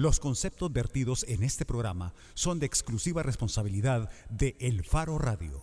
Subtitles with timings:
[0.00, 5.62] Los conceptos vertidos en este programa son de exclusiva responsabilidad de El Faro Radio.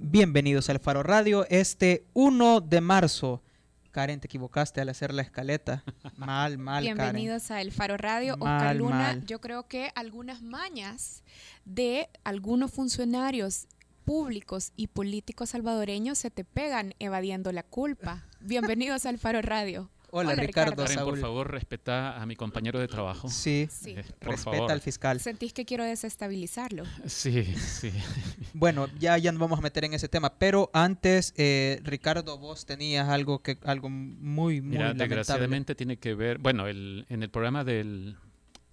[0.00, 3.44] Bienvenidos al Faro Radio este 1 de marzo.
[3.92, 5.84] Karen, te equivocaste al hacer la escaleta.
[6.16, 6.82] Mal, mal.
[6.82, 8.34] Bienvenidos a El Faro Radio.
[8.40, 11.22] Oscar Luna, yo creo que algunas mañas
[11.64, 13.68] de algunos funcionarios
[14.04, 18.26] públicos y políticos salvadoreños se te pegan evadiendo la culpa.
[18.40, 19.88] Bienvenidos al Faro Radio.
[20.12, 20.84] Hola, Ricardo.
[21.04, 23.28] por favor, respeta a mi compañero de trabajo.
[23.28, 23.92] Sí, sí.
[23.96, 25.20] Eh, respeta al fiscal.
[25.20, 26.84] ¿Sentís que quiero desestabilizarlo?
[27.06, 27.92] Sí, sí.
[28.54, 32.66] bueno, ya, ya nos vamos a meter en ese tema, pero antes, eh, Ricardo, vos
[32.66, 37.30] tenías algo que algo muy, muy Mira, desgraciadamente tiene que ver, bueno, el, en el
[37.30, 38.16] programa del,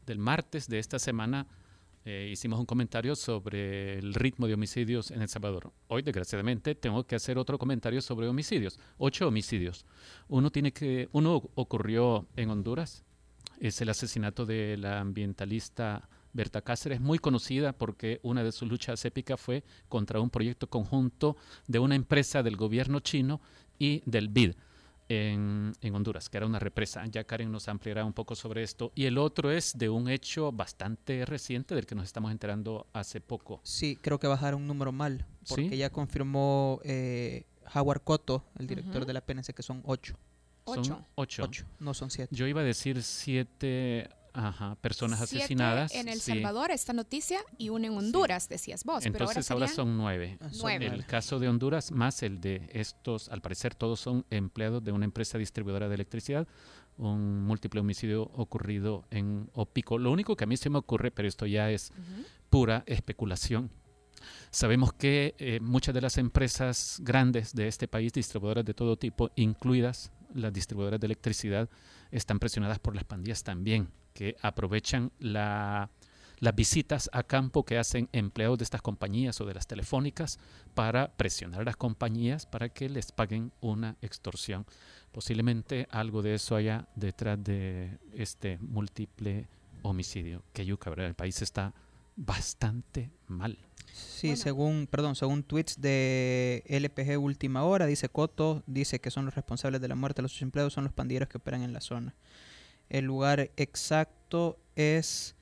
[0.05, 1.47] del martes de esta semana
[2.09, 5.73] eh, hicimos un comentario sobre el ritmo de homicidios en El Salvador.
[5.89, 8.79] Hoy, desgraciadamente, tengo que hacer otro comentario sobre homicidios.
[8.97, 9.85] Ocho homicidios.
[10.29, 13.03] Uno, tiene que, uno ocurrió en Honduras.
[13.59, 19.03] Es el asesinato de la ambientalista Berta Cáceres, muy conocida porque una de sus luchas
[19.03, 21.35] épicas fue contra un proyecto conjunto
[21.67, 23.41] de una empresa del gobierno chino
[23.79, 24.53] y del BID
[25.09, 27.05] en, Honduras, que era una represa.
[27.07, 28.91] Ya Karen nos ampliará un poco sobre esto.
[28.95, 33.21] Y el otro es de un hecho bastante reciente del que nos estamos enterando hace
[33.21, 33.61] poco.
[33.63, 39.05] Sí, creo que bajaron un número mal, porque ya confirmó eh, Howard Cotto, el director
[39.05, 40.17] de la PNC, que son ocho.
[40.65, 41.43] Son ocho.
[41.43, 41.65] ocho.
[41.79, 42.35] No son siete.
[42.35, 45.93] Yo iba a decir siete Ajá, personas asesinadas.
[45.95, 49.03] En El Salvador, esta noticia, y una en Honduras, decías vos.
[49.03, 50.37] Entonces ahora, son nueve.
[50.39, 50.85] Ah, nueve.
[50.85, 55.05] El caso de Honduras, más el de estos, al parecer todos son empleados de una
[55.05, 56.47] empresa distribuidora de electricidad,
[56.97, 59.97] un múltiple homicidio ocurrido en Opico.
[59.97, 61.91] Lo único que a mí se me ocurre, pero esto ya es
[62.51, 63.71] pura especulación,
[64.49, 69.29] Sabemos que eh, muchas de las empresas grandes de este país, distribuidoras de todo tipo,
[69.35, 71.69] incluidas las distribuidoras de electricidad,
[72.11, 75.89] están presionadas por las pandillas también que aprovechan las
[76.55, 80.39] visitas a campo que hacen empleados de estas compañías o de las telefónicas
[80.73, 84.65] para presionar a las compañías para que les paguen una extorsión.
[85.11, 89.47] Posiblemente algo de eso haya detrás de este múltiple
[89.83, 91.05] homicidio que yuca, ¿verdad?
[91.05, 91.75] El país está
[92.15, 93.59] bastante mal.
[93.93, 99.35] Sí, según, perdón, según tweets de LPG Última Hora, dice Coto, dice que son los
[99.35, 102.15] responsables de la muerte de los empleados, son los pandilleros que operan en la zona.
[102.89, 105.35] El lugar exacto es...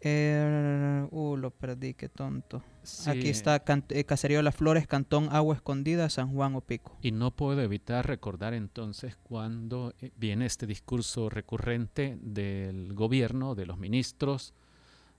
[0.00, 2.62] Eh, uh, lo perdí, qué tonto.
[3.06, 6.96] Aquí está eh, Caserío de las Flores, Cantón Agua Escondida, San Juan o Pico.
[7.02, 13.66] Y no puedo evitar recordar entonces cuando eh, viene este discurso recurrente del gobierno, de
[13.66, 14.54] los ministros,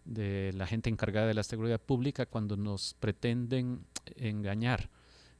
[0.06, 4.90] de la gente encargada de la seguridad pública, cuando nos pretenden engañar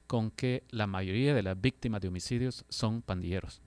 [0.06, 3.62] con que la mayoría de las víctimas de homicidios son pandilleros.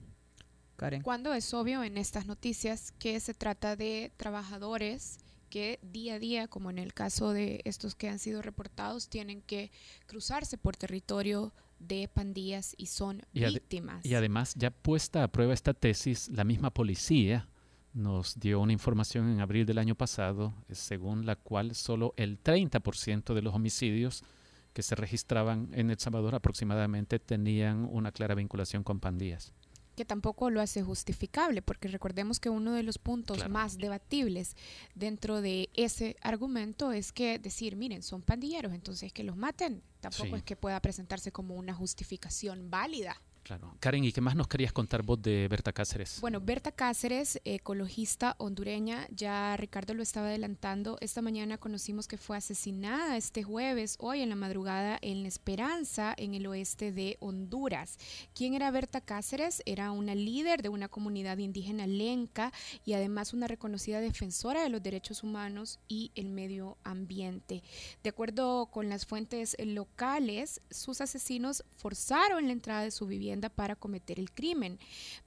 [1.02, 6.48] Cuando es obvio en estas noticias que se trata de trabajadores que día a día,
[6.48, 9.70] como en el caso de estos que han sido reportados, tienen que
[10.06, 14.04] cruzarse por territorio de pandillas y son víctimas.
[14.06, 17.48] y además, ya puesta a prueba esta tesis, la misma policía
[17.92, 23.34] nos dio una información en abril del año pasado, según la cual solo el 30%
[23.34, 24.24] de los homicidios
[24.72, 29.52] que se registraban en El Salvador aproximadamente tenían una clara vinculación con pandillas
[29.94, 34.56] que tampoco lo hace justificable, porque recordemos que uno de los puntos más debatibles
[34.94, 40.36] dentro de ese argumento es que decir, miren, son pandilleros, entonces que los maten, tampoco
[40.36, 43.20] es que pueda presentarse como una justificación válida.
[43.42, 43.74] Claro.
[43.80, 46.20] Karen, ¿y qué más nos querías contar vos de Berta Cáceres?
[46.20, 52.36] Bueno, Berta Cáceres, ecologista hondureña, ya Ricardo lo estaba adelantando, esta mañana conocimos que fue
[52.36, 57.98] asesinada este jueves, hoy en la madrugada, en La Esperanza, en el oeste de Honduras.
[58.32, 59.60] ¿Quién era Berta Cáceres?
[59.66, 62.52] Era una líder de una comunidad indígena lenca
[62.84, 67.64] y además una reconocida defensora de los derechos humanos y el medio ambiente.
[68.04, 73.76] De acuerdo con las fuentes locales, sus asesinos forzaron la entrada de su vivienda para
[73.76, 74.78] cometer el crimen.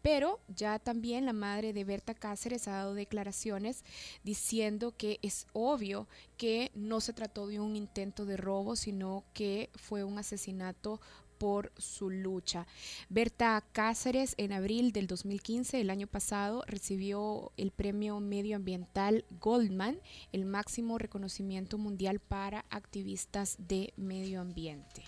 [0.02, 3.84] Pero ya también la madre de Berta Cáceres ha dado declaraciones
[4.24, 6.08] diciendo que es obvio
[6.38, 11.00] que no se trató de un intento de robo, sino que fue un asesinato
[11.38, 12.66] por su lucha.
[13.10, 20.00] Berta Cáceres en abril del 2015, el año pasado, recibió el premio medioambiental Goldman,
[20.32, 25.04] el máximo reconocimiento mundial para activistas de medio ambiente.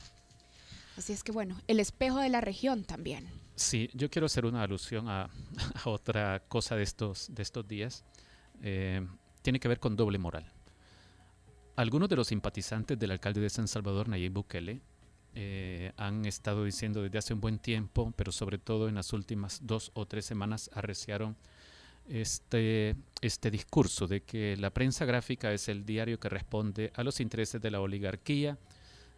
[0.98, 3.28] Así es que bueno, el espejo de la región también.
[3.56, 5.30] Sí, yo quiero hacer una alusión a,
[5.86, 8.04] otra cosa de estos, de estos días.
[8.62, 9.06] Eh,
[9.42, 10.52] tiene que ver con doble moral.
[11.76, 14.82] Algunos de los simpatizantes del alcalde de San Salvador, Nayib Bukele,
[15.36, 19.60] eh, han estado diciendo desde hace un buen tiempo, pero sobre todo en las últimas
[19.64, 21.38] dos o tres semanas, arreciaron
[22.10, 27.20] este, este discurso de que la prensa gráfica es el diario que responde a los
[27.20, 28.58] intereses de la oligarquía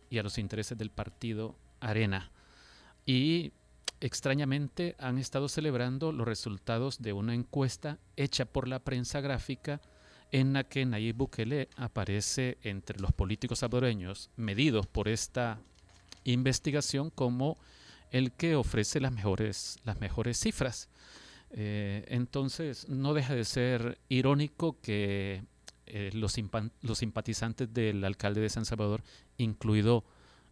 [0.10, 2.32] y a los intereses del partido Arena.
[3.06, 3.52] Y
[4.02, 9.82] extrañamente han estado celebrando los resultados de una encuesta hecha por la prensa gráfica
[10.32, 15.60] en la que Nayib Bukele aparece entre los políticos salvadoreños medidos por esta
[16.24, 17.58] investigación como
[18.12, 20.90] el que ofrece las mejores, las mejores cifras.
[21.52, 25.44] Eh, entonces, no deja de ser irónico que
[25.88, 26.36] eh, los,
[26.82, 29.04] los simpatizantes del alcalde de San Salvador,
[29.38, 30.06] incluido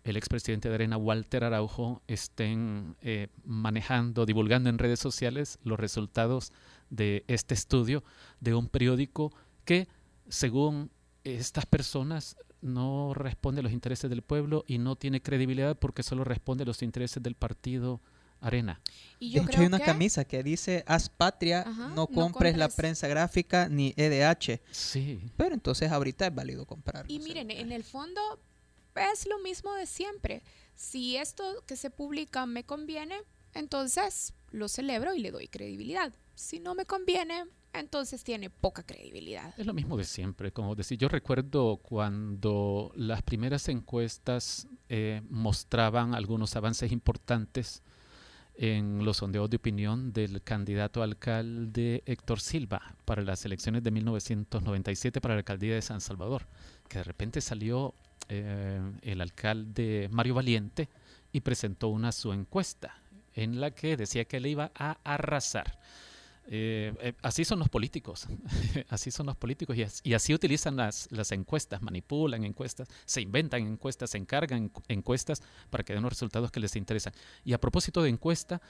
[0.08, 6.52] el expresidente de Arena, Walter Araujo, estén eh, manejando, divulgando en redes sociales los resultados
[6.90, 8.04] de este estudio
[8.40, 9.34] de un periódico
[9.66, 9.88] que,
[10.30, 10.92] según
[11.24, 16.24] estas personas, no responde a los intereses del pueblo y no tiene credibilidad porque solo
[16.24, 18.02] responde a los intereses del partido
[18.40, 18.82] Arena.
[19.20, 21.66] Y de hecho, hay una camisa que dice haz patria,
[21.96, 24.62] no, compres la prensa gráfica ni EDH.
[24.72, 25.20] Sí.
[25.36, 27.06] Pero entonces ahorita es válido comprar.
[27.10, 28.22] Y miren, en el fondo
[28.98, 30.44] es lo mismo de siempre.
[30.76, 33.16] Si esto que se publica me conviene,
[33.54, 36.14] entonces lo celebro y le doy credibilidad.
[36.36, 39.54] Si no me conviene, entonces tiene poca credibilidad.
[39.58, 46.16] Es lo mismo de siempre, como decir, yo recuerdo cuando las primeras encuestas eh, mostraban
[46.16, 47.84] algunos avances importantes
[48.58, 55.22] en los sondeos de opinión del candidato alcalde Héctor Silva para las elecciones de 1997
[55.22, 56.48] para la alcaldía de San Salvador,
[56.90, 57.94] que de repente salió
[58.30, 60.90] eh, el alcalde Mario Valiente
[61.32, 63.02] y presentó una su encuesta
[63.34, 65.80] en la que decía que le iba a arrasar.
[66.50, 68.26] Eh, eh, así son los políticos,
[68.90, 74.12] así son los políticos y, así utilizan las, las, encuestas, manipulan encuestas, se inventan encuestas,
[74.12, 77.14] se encargan encuestas para que den los resultados que les interesan.
[77.44, 78.62] Y a propósito de encuesta,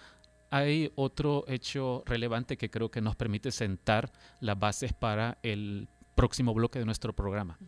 [0.49, 6.53] hay otro hecho relevante que creo que nos permite sentar las bases para el próximo
[6.53, 7.59] bloque de nuestro programa.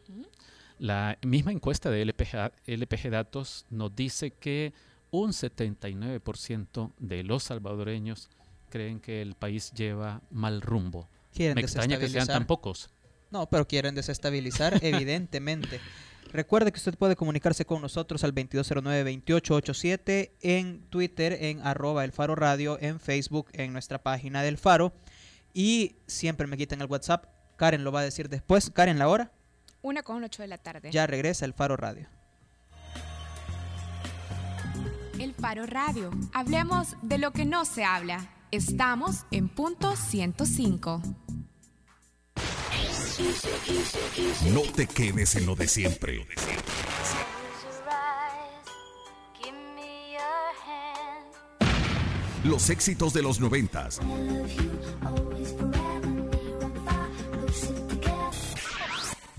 [0.79, 4.73] La misma encuesta de LPG, LPG Datos nos dice que
[5.11, 8.29] un 79% de los salvadoreños
[8.69, 11.09] creen que el país lleva mal rumbo.
[11.37, 12.89] Me extraña que sean tan pocos.
[13.29, 15.81] No, pero quieren desestabilizar, evidentemente.
[16.31, 22.35] Recuerde que usted puede comunicarse con nosotros al 2209-2887 en Twitter, en arroba el Faro
[22.35, 24.93] Radio, en Facebook, en nuestra página del Faro.
[25.53, 27.25] Y siempre me quitan el WhatsApp.
[27.57, 28.69] Karen lo va a decir después.
[28.69, 29.31] Karen, ¿la hora?
[29.81, 30.91] Una con ocho de la tarde.
[30.91, 32.07] Ya regresa el Faro Radio.
[35.19, 36.11] El Faro Radio.
[36.33, 38.29] Hablemos de lo que no se habla.
[38.51, 41.01] Estamos en punto 105.
[44.53, 46.25] No te quedes en lo de siempre.
[52.45, 53.99] Los éxitos de los noventas.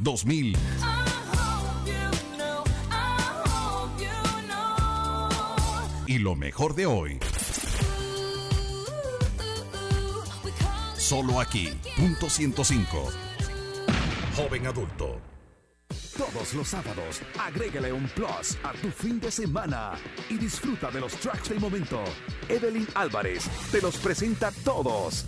[0.02, 0.56] Dos mil.
[6.06, 7.20] Y lo mejor de hoy.
[10.96, 11.68] Solo aquí,
[11.98, 13.10] punto 105.
[14.36, 15.20] Joven adulto.
[16.16, 19.92] Todos los sábados, agrégale un plus a tu fin de semana
[20.30, 22.02] y disfruta de los tracks del momento.
[22.48, 25.26] Evelyn Álvarez te los presenta todos.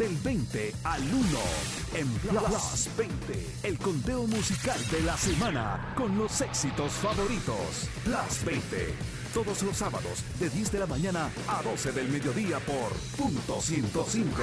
[0.00, 1.38] Del 20 al 1
[1.96, 7.86] en Plus 20, el conteo musical de la semana con los éxitos favoritos.
[8.02, 8.94] Plus 20,
[9.34, 14.42] todos los sábados de 10 de la mañana a 12 del mediodía por punto 105.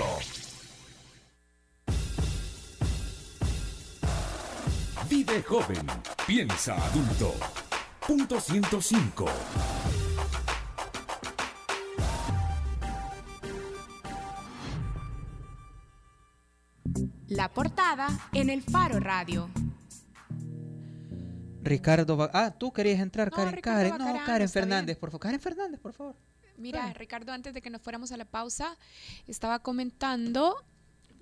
[5.10, 5.88] Vive joven.
[6.28, 7.34] Piensa adulto.
[8.06, 9.26] Punto 105.
[17.48, 19.50] La portada en el Faro Radio.
[21.64, 25.94] Ricardo, ah, tú querías entrar, Karen, Karen, no, Karen Fernández, por favor, Karen Fernández, por
[25.94, 26.18] favor.
[26.58, 28.78] Mira, Ricardo, antes de que nos fuéramos a la pausa,
[29.28, 30.58] estaba comentando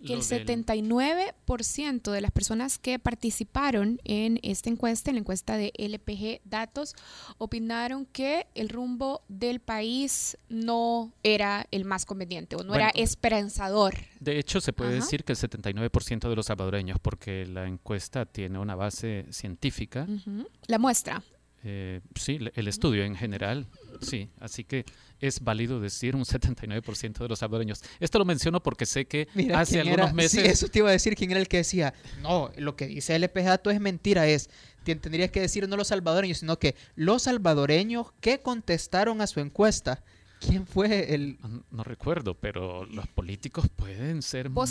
[0.06, 5.74] que el 79% de las personas que participaron en esta encuesta, en la encuesta de
[5.78, 6.96] LPG Datos,
[7.38, 13.96] opinaron que el rumbo del país no era el más conveniente o no era esperanzador.
[14.20, 18.60] De hecho, se puede decir que el 79% de los salvadoreños, porque la encuesta tiene
[18.60, 20.08] una base científica.
[20.68, 21.24] La muestra.
[21.68, 23.66] Eh, sí, el estudio en general,
[24.00, 24.30] sí.
[24.40, 24.86] Así que
[25.20, 27.82] es válido decir un 79% de los salvadoreños.
[28.00, 30.44] Esto lo menciono porque sé que hace algunos meses...
[30.44, 33.16] Sí, eso te iba a decir quién era el que decía, no, lo que dice
[33.16, 34.52] el todo es mentira, es,
[34.84, 40.04] tendrías que decir no los salvadoreños, sino que los salvadoreños que contestaron a su encuesta
[40.40, 41.38] ¿Quién fue el...?
[41.72, 44.68] No, recuerdo, pero los políticos pueden ser muy,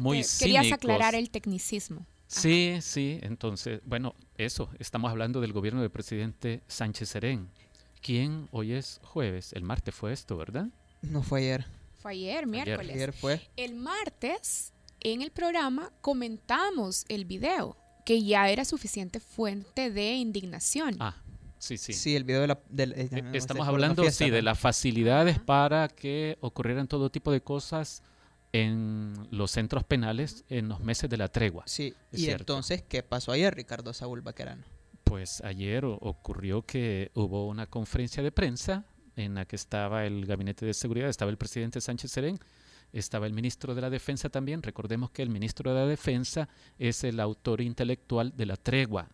[0.00, 0.38] muy cínicos.
[0.38, 2.06] Querías aclarar el tecnicismo.
[2.32, 7.50] Sí, sí, entonces, bueno, eso, estamos hablando del gobierno del presidente Sánchez Serén.
[8.00, 9.52] ¿Quién hoy es jueves?
[9.52, 10.68] El martes fue esto, ¿verdad?
[11.02, 11.66] No fue ayer.
[12.00, 12.96] Fue ayer, miércoles.
[12.96, 13.40] Ayer fue.
[13.56, 20.96] El martes, en el programa, comentamos el video, que ya era suficiente fuente de indignación.
[21.00, 21.22] Ah,
[21.58, 21.92] Sí, sí.
[21.92, 22.58] Sí, el video de la...
[22.76, 28.02] Eh, estamos hablando, sí, de las facilidades para que ocurrieran todo tipo de cosas
[28.52, 31.64] en los centros penales en los meses de la tregua.
[31.66, 34.62] Sí, y entonces, ¿qué pasó ayer, Ricardo Saúl Baquerano?
[35.04, 38.84] Pues ayer ocurrió que hubo una conferencia de prensa
[39.16, 42.38] en la que estaba el gabinete de seguridad, estaba el presidente Sánchez Serén,
[42.92, 44.62] estaba el ministro de la Defensa también.
[44.62, 49.08] Recordemos que el ministro de la Defensa es el autor intelectual de la tregua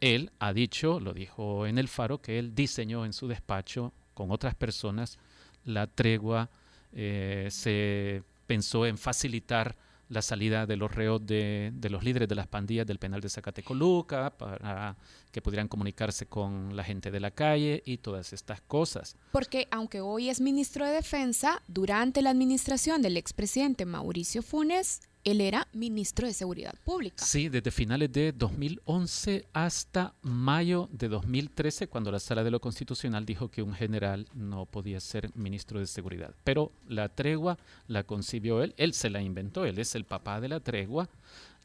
[0.00, 4.30] él ha dicho, lo dijo en el Faro, que él diseñó en su despacho con
[4.30, 5.18] otras personas
[5.64, 6.50] la tregua,
[6.92, 9.76] eh, se pensó en facilitar
[10.08, 14.36] la salida de los reos de, los líderes de las pandillas del penal de Zacatecoluca
[14.36, 14.96] para
[15.30, 19.14] que pudieran comunicarse con la gente de la calle y todas estas cosas.
[19.30, 25.40] Porque aunque hoy es ministro de Defensa, durante la administración del expresidente Mauricio Funes, él
[25.40, 27.24] era ministro de Seguridad Pública.
[27.24, 33.26] Sí, desde finales de 2011 hasta mayo de 2013, cuando la Sala de lo Constitucional
[33.26, 36.34] dijo que un general no podía ser ministro de Seguridad.
[36.44, 40.48] Pero la tregua la concibió él, él se la inventó, él es el papá de
[40.48, 41.08] la tregua.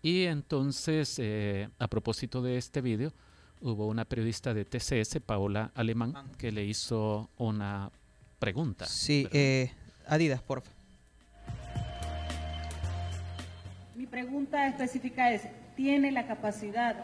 [0.02, 3.12] Y entonces, eh, a propósito de este video,
[3.62, 7.90] hubo una periodista de TCS, Paola Alemán, que le hizo una
[8.38, 8.86] pregunta.
[8.86, 9.72] Sí, eh,
[10.08, 10.64] Adidas, por
[14.16, 15.42] pregunta específica es,
[15.76, 16.96] ¿tiene la capacidad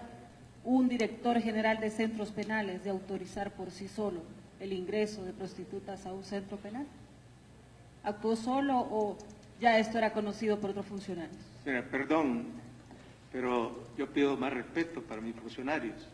[0.64, 4.22] un director general de centros penales de autorizar por sí solo
[4.62, 6.86] el ingreso de prostitutas a un centro penal?
[8.06, 9.18] ¿Actuó solo o
[9.60, 11.36] ya esto era conocido por otros funcionarios?
[11.92, 12.46] perdón,
[13.34, 16.08] pero yo pido más respeto para mis funcionarios.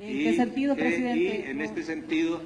[0.00, 1.44] ¿En qué sentido, presidente?
[1.46, 2.40] Y en este sentido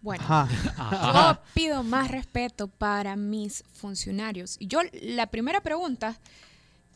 [0.00, 4.56] bueno, yo pido más respeto para mis funcionarios.
[4.58, 6.18] Y yo la primera pregunta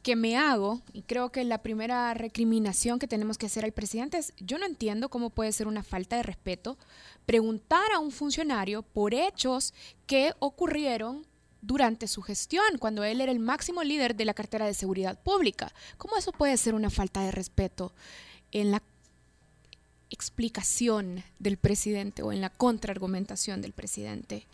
[0.03, 4.19] que me hago, y creo que la primera recriminación que tenemos que hacer al presidente
[4.19, 6.77] es, yo no entiendo cómo puede ser una falta de respeto
[7.25, 9.73] preguntar a un funcionario por hechos
[10.07, 11.25] que ocurrieron
[11.61, 15.73] durante su gestión, cuando él era el máximo líder de la cartera de seguridad pública.
[15.97, 17.95] ¿Cómo eso puede ser una falta de respeto
[18.51, 18.83] en la
[20.13, 24.47] explicación del presidente o en la contraargumentación del presidente.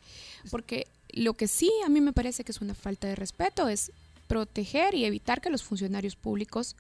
[0.51, 3.93] Porque lo que sí a mí me parece que es una falta de respeto es
[4.27, 6.77] proteger y evitar que los funcionarios públicos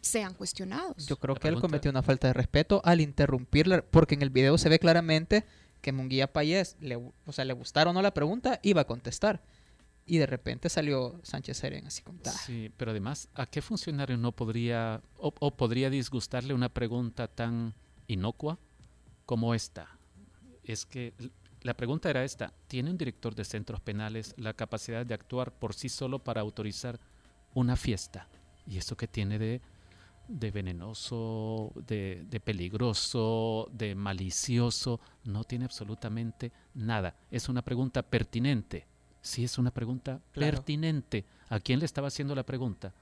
[0.00, 1.06] sean cuestionados.
[1.06, 4.58] Yo creo que él cometió una falta de respeto al interrumpirla, porque en el video
[4.58, 5.44] se ve claramente
[5.80, 9.42] que Munguía Payés, le, o sea, le gustaron o no la pregunta, iba a contestar.
[10.04, 14.32] Y de repente salió Sánchez Seren así como Sí, pero además, ¿a qué funcionario no
[14.32, 17.74] podría o podría disgustarle una pregunta tan
[18.06, 18.58] inocua
[19.26, 19.88] como esta.
[20.64, 21.14] Es que
[21.62, 25.74] la pregunta era esta, ¿tiene un director de centros penales la capacidad de actuar por
[25.74, 26.98] sí solo para autorizar
[27.54, 28.28] una fiesta?
[28.66, 29.60] ¿Y eso que tiene de,
[30.28, 35.00] de venenoso, de, de, peligroso, de malicioso?
[35.24, 37.16] No tiene absolutamente nada.
[37.30, 38.86] Es una pregunta pertinente.
[39.20, 41.24] Sí, es una pregunta pertinente.
[41.48, 42.92] ¿A quién le estaba haciendo la pregunta?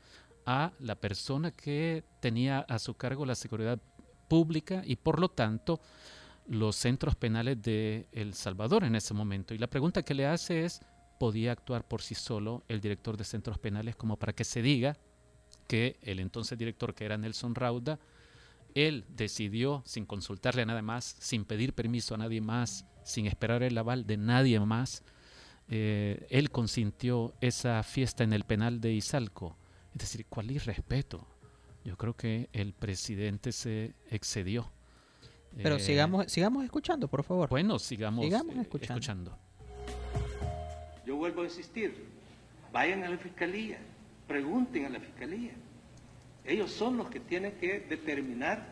[0.45, 3.81] A la persona que tenía a su cargo la seguridad
[4.31, 5.81] pública y por lo tanto
[6.47, 9.53] los centros penales de El Salvador en ese momento.
[9.53, 10.81] Y la pregunta que le hace es,
[11.19, 14.97] ¿podía actuar por sí solo el director de centros penales como para que se diga
[15.67, 17.99] que el entonces director, que era Nelson Rauda,
[18.75, 23.65] él decidió, sin consultarle a nada más, sin pedir permiso a nadie más, sin esperar
[23.65, 25.03] el aval de nadie más,
[25.69, 29.57] eh, él consintió esa fiesta en el penal de Izalco.
[29.93, 31.27] Es decir, ¿cuál irrespeto?
[31.85, 34.71] Yo creo que el presidente se excedió.
[35.57, 37.49] Pero eh, sigamos, sigamos escuchando, por favor.
[37.49, 39.37] Bueno, sigamos, eh, escuchando.
[41.07, 42.07] Yo vuelvo a insistir,
[42.73, 43.79] vayan a la fiscalía,
[44.29, 45.53] pregunten a la fiscalía.
[46.45, 48.67] Ellos son los que tienen que determinar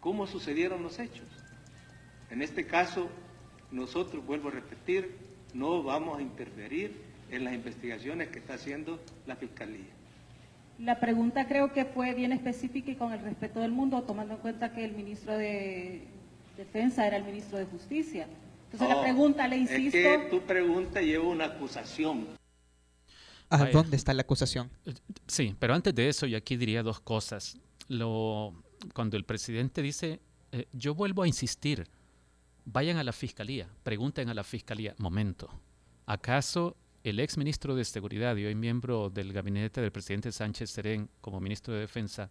[0.00, 1.26] cómo sucedieron los hechos.
[2.30, 3.08] En este caso,
[3.70, 5.16] nosotros, vuelvo a repetir,
[5.52, 9.92] no vamos a interferir en las investigaciones que está haciendo la fiscalía.
[10.78, 14.40] La pregunta creo que fue bien específica y con el respeto del mundo, tomando en
[14.40, 16.02] cuenta que el ministro de
[16.56, 18.26] Defensa era el ministro de Justicia.
[18.72, 19.96] Entonces la pregunta, le insisto...
[19.96, 22.26] Es que tu pregunta lleva una acusación.
[23.50, 24.68] ¿A dónde está la acusación?
[25.28, 27.56] Sí, pero antes de eso yo aquí diría dos cosas.
[27.86, 28.52] Lo,
[28.92, 31.86] cuando el presidente dice, eh, yo vuelvo a insistir,
[32.64, 35.48] vayan a la fiscalía, pregunten a la fiscalía, momento,
[36.06, 41.10] ¿acaso el ex ministro de Seguridad y hoy miembro del gabinete del presidente Sánchez Serén
[41.20, 42.30] como ministro de Defensa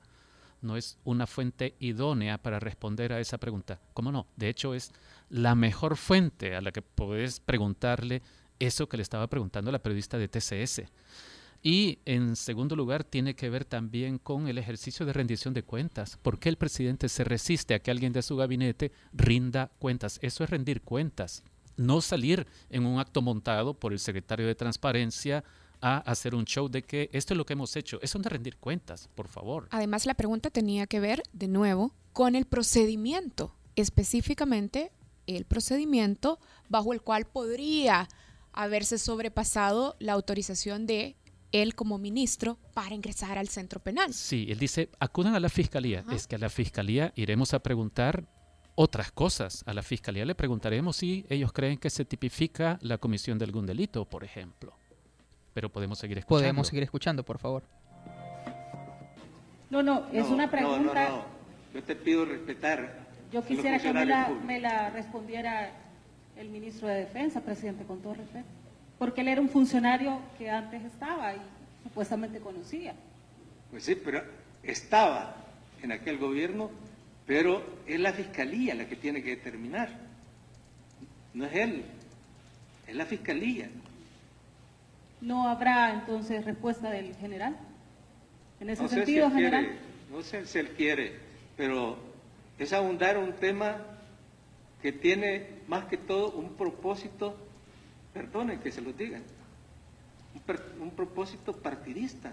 [0.61, 3.79] no es una fuente idónea para responder a esa pregunta?
[3.93, 4.25] ¿Cómo no?
[4.35, 4.91] De hecho, es
[5.29, 8.23] la mejor fuente a la que puedes preguntarle
[8.59, 10.81] eso que le estaba preguntando la periodista de TCS.
[11.61, 16.17] Y en segundo lugar, tiene que ver también con el ejercicio de rendición de cuentas.
[16.17, 20.17] ¿Por qué el presidente se resiste a que alguien de su gabinete rinda cuentas?
[20.23, 21.43] Eso es rendir cuentas.
[21.77, 25.43] No salir en un acto montado por el secretario de Transparencia
[25.81, 27.99] a hacer un show de que esto es lo que hemos hecho.
[28.01, 29.67] Eso es de rendir cuentas, por favor.
[29.71, 34.91] Además, la pregunta tenía que ver, de nuevo, con el procedimiento, específicamente
[35.27, 36.39] el procedimiento
[36.69, 38.07] bajo el cual podría
[38.53, 41.17] haberse sobrepasado la autorización de
[41.51, 44.13] él como ministro para ingresar al centro penal.
[44.13, 46.03] Sí, él dice, acudan a la fiscalía.
[46.11, 48.25] Es que a la fiscalía iremos a preguntar
[48.75, 49.63] otras cosas.
[49.67, 53.65] A la fiscalía le preguntaremos si ellos creen que se tipifica la comisión de algún
[53.65, 54.73] delito, por ejemplo.
[55.53, 56.43] Pero podemos seguir escuchando.
[56.43, 57.63] Podemos seguir escuchando, por favor.
[59.69, 61.09] No, no, es una pregunta.
[61.09, 61.25] No, no,
[61.73, 63.03] Yo te pido respetar.
[63.31, 65.71] Yo quisiera que me la respondiera
[66.35, 68.63] el ministro de Defensa, presidente, con todo respeto
[69.03, 71.41] porque él era un funcionario que antes estaba y
[71.83, 72.93] supuestamente conocía.
[73.69, 74.23] Pues sí, pero
[74.63, 75.35] estaba
[75.81, 76.69] en aquel gobierno,
[77.25, 79.89] pero es la fiscalía la que tiene que determinar.
[81.33, 81.85] No es él,
[82.87, 83.69] es la fiscalía.
[85.21, 87.57] ¿No habrá entonces respuesta del general?
[88.59, 89.77] En ese sentido, general.
[90.11, 91.17] no sé si él quiere,
[91.57, 91.97] pero
[92.59, 93.77] es abundar un tema
[94.81, 97.35] que tiene más que todo un propósito
[98.13, 99.23] perdonen que se lo digan,
[100.79, 102.31] un, propósito partidista.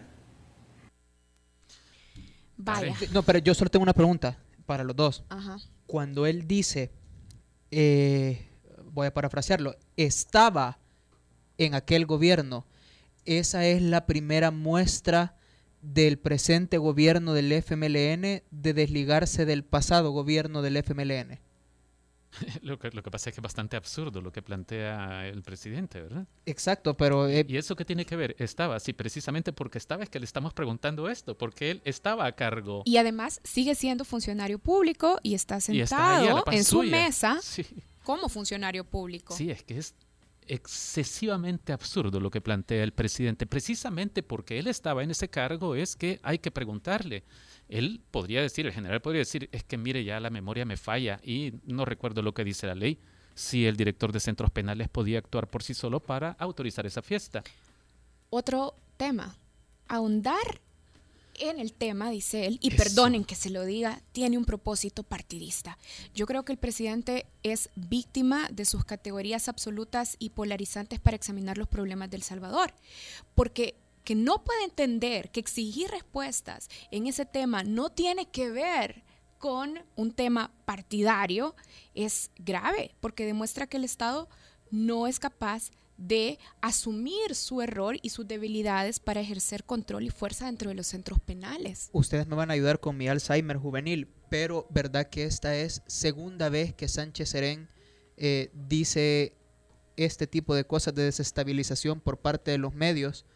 [2.57, 2.95] Vaya.
[3.13, 4.37] No, pero yo solo tengo una pregunta
[4.71, 5.25] para los dos.
[5.89, 6.93] Cuando él dice,
[7.73, 8.47] eh,
[8.93, 10.79] voy a parafrasearlo, estaba
[11.59, 12.69] en aquel gobierno,
[13.25, 15.35] esa es la primera muestra
[15.83, 21.41] del presente gobierno del FMLN de desligarse del pasado gobierno del FMLN.
[22.63, 26.01] lo, que, lo que pasa es que es bastante absurdo lo que plantea el presidente,
[26.01, 26.27] ¿verdad?
[26.47, 27.29] Exacto, pero...
[27.29, 28.37] Eh, ¿Y eso qué tiene que ver?
[28.39, 32.33] Estaba, sí, precisamente porque estaba es que le estamos preguntando esto, porque él estaba a
[32.33, 32.83] cargo.
[32.85, 37.41] Y además sigue siendo funcionario público y está sentado en su mesa
[38.05, 39.35] como funcionario público.
[39.35, 39.95] Sí, es que es
[40.47, 43.47] excesivamente absurdo lo que plantea el presidente.
[43.47, 47.25] Precisamente porque él estaba en ese cargo es que hay que preguntarle
[47.71, 51.21] él podría decir, el general podría decir, es que mire, ya la memoria me falla
[51.25, 52.99] y no recuerdo lo que dice la ley,
[53.35, 57.43] si el director de centros penales podía actuar por sí solo para autorizar esa fiesta.
[58.29, 59.35] Otro tema,
[59.89, 60.61] ahondar
[61.41, 65.79] en el tema, dice él, y perdonen que se lo diga, tiene un propósito partidista.
[66.15, 71.57] Yo creo que el presidente es víctima de sus categorías absolutas y polarizantes para examinar
[71.57, 72.75] los problemas del Salvador,
[73.35, 79.05] porque que no puede entender que exigir respuestas en ese tema no tiene que ver
[79.39, 81.57] con un tema partidario
[81.95, 84.29] es grave, porque demuestra que el Estado
[84.71, 90.47] no es capaz de asumir su error y sus debilidades para ejercer control y fuerza
[90.47, 91.91] dentro de los centros penales.
[91.93, 96.49] Ustedes me van a ayudar con mi Alzheimer juvenil, pero verdad que esta es segunda
[96.49, 97.69] vez que Sánchez Serén
[98.17, 99.37] eh, dice
[99.97, 103.27] este tipo de cosas de desestabilización por parte de los medios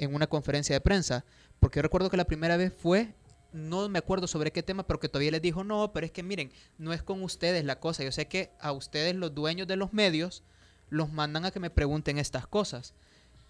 [0.00, 1.24] en una conferencia de prensa.
[1.60, 3.14] Porque yo recuerdo que la primera vez fue,
[3.52, 6.22] no me acuerdo sobre qué tema, pero que todavía les dijo, no, pero es que
[6.22, 8.02] miren, no es con ustedes la cosa.
[8.02, 10.42] Yo sé que a ustedes, los dueños de los medios,
[10.88, 12.94] los mandan a que me pregunten estas cosas.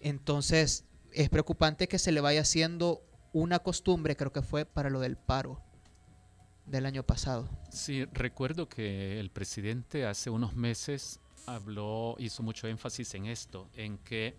[0.01, 0.83] Entonces,
[1.13, 5.15] es preocupante que se le vaya haciendo una costumbre, creo que fue para lo del
[5.15, 5.63] paro
[6.65, 7.49] del año pasado.
[7.69, 13.97] Sí, recuerdo que el presidente hace unos meses habló, hizo mucho énfasis en esto, en
[13.99, 14.35] que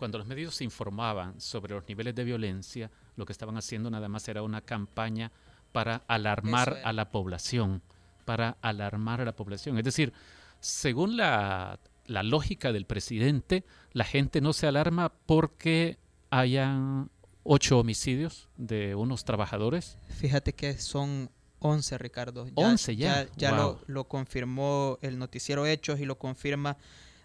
[0.00, 4.08] cuando los medios se informaban sobre los niveles de violencia, lo que estaban haciendo nada
[4.08, 5.30] más era una campaña
[5.72, 7.82] para alarmar a la población,
[8.24, 9.76] para alarmar a la población.
[9.76, 10.14] Es decir,
[10.58, 15.98] según la, la lógica del presidente, la gente no se alarma porque
[16.30, 17.10] hayan
[17.42, 19.98] ocho homicidios de unos trabajadores.
[20.08, 22.46] Fíjate que son 11, Ricardo.
[22.46, 23.28] Ya, 11 ya.
[23.36, 26.78] Ya, lo, lo, confirmó el noticiero Hechos y lo confirma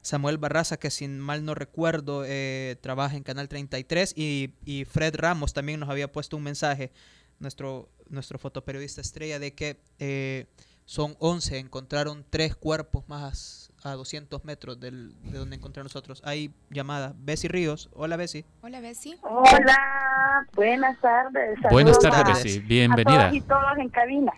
[0.06, 5.16] Samuel Barraza, que sin mal no recuerdo eh, trabaja en Canal 33, y, y, Fred
[5.16, 6.92] Ramos también nos había puesto un mensaje,
[7.40, 10.46] nuestro, nuestro fotoperiodista estrella, de que eh,
[10.86, 16.22] son 11, encontraron tres cuerpos más a 200 metros del, de donde encontraron nosotros.
[16.24, 17.14] Hay llamada.
[17.18, 17.90] Bessie Ríos.
[17.94, 18.46] Hola, Bessie.
[18.62, 19.18] Hola, Bessie.
[19.24, 21.58] Hola, buenas tardes.
[21.72, 22.60] buenas tardes, Bessie.
[22.60, 23.26] Bienvenida.
[23.26, 24.34] A todos y todos en cabina.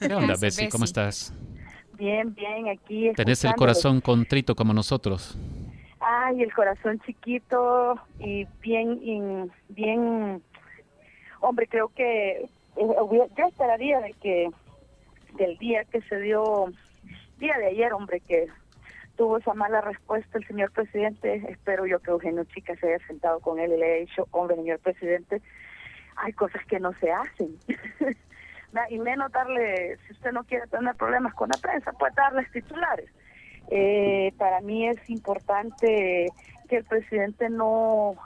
[0.00, 0.68] ¿Qué onda, Bessie?
[0.68, 1.32] ¿Cómo estás?
[1.98, 3.12] Bien, bien, aquí.
[3.16, 5.36] Tenés el corazón contrito como nosotros.
[6.00, 10.40] Ay, el corazón chiquito y bien, bien,
[11.40, 12.96] hombre, creo que eh,
[13.36, 14.48] yo esperaría de que
[15.36, 16.66] del día que se dio,
[17.38, 18.46] día de ayer, hombre, que
[19.16, 23.40] tuvo esa mala respuesta el señor presidente, espero yo que Eugenio Chica se haya sentado
[23.40, 25.42] con él y le haya dicho, hombre, señor presidente,
[26.14, 27.58] hay cosas que no se hacen.
[28.90, 33.10] y menos darle, si usted no quiere tener problemas con la prensa, pues darles titulares.
[33.70, 36.28] Eh, para mí es importante
[36.68, 38.16] que el presidente no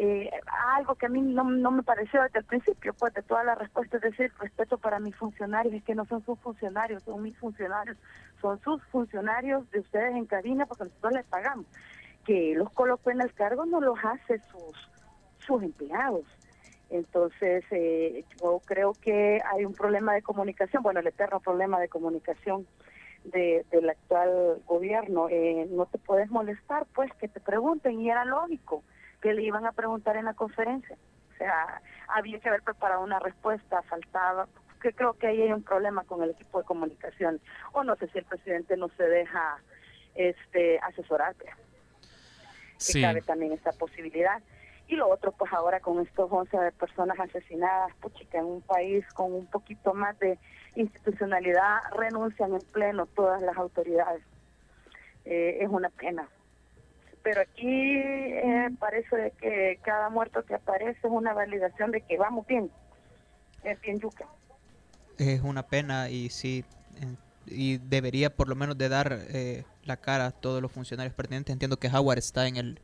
[0.00, 0.30] eh,
[0.76, 3.58] algo que a mí no, no, me pareció desde el principio, pues de todas las
[3.58, 7.36] respuestas, es decir, respeto para mis funcionarios, es que no son sus funcionarios, son mis
[7.36, 7.96] funcionarios,
[8.40, 11.66] son sus funcionarios de ustedes en cabina porque nosotros les pagamos.
[12.24, 14.88] Que los colocó en el cargo no los hace sus,
[15.38, 16.24] sus empleados.
[16.90, 21.88] Entonces, eh, yo creo que hay un problema de comunicación, bueno, el eterno problema de
[21.88, 22.66] comunicación
[23.24, 25.28] de, del actual gobierno.
[25.28, 28.82] Eh, no te puedes molestar, pues, que te pregunten, y era lógico
[29.20, 30.96] que le iban a preguntar en la conferencia.
[31.34, 34.48] O sea, había que haber preparado una respuesta, faltaba,
[34.80, 37.40] que creo que ahí hay un problema con el equipo de comunicación.
[37.72, 39.58] O no sé si el presidente no se deja
[40.14, 41.34] este asesorar.
[41.34, 44.40] Que cabe también esta posibilidad.
[44.88, 49.32] Y lo otro, pues ahora con estos 11 personas asesinadas, puchica, en un país con
[49.32, 50.38] un poquito más de
[50.74, 54.22] institucionalidad, renuncian en pleno todas las autoridades.
[55.26, 56.26] Eh, es una pena,
[57.22, 62.46] pero aquí eh, parece que cada muerto que aparece es una validación de que vamos
[62.46, 62.70] bien,
[63.64, 64.24] es bien yuca.
[65.18, 66.64] Es una pena y sí,
[67.44, 71.52] y debería por lo menos de dar eh, la cara a todos los funcionarios pertinentes.
[71.52, 72.80] Entiendo que Howard está en el,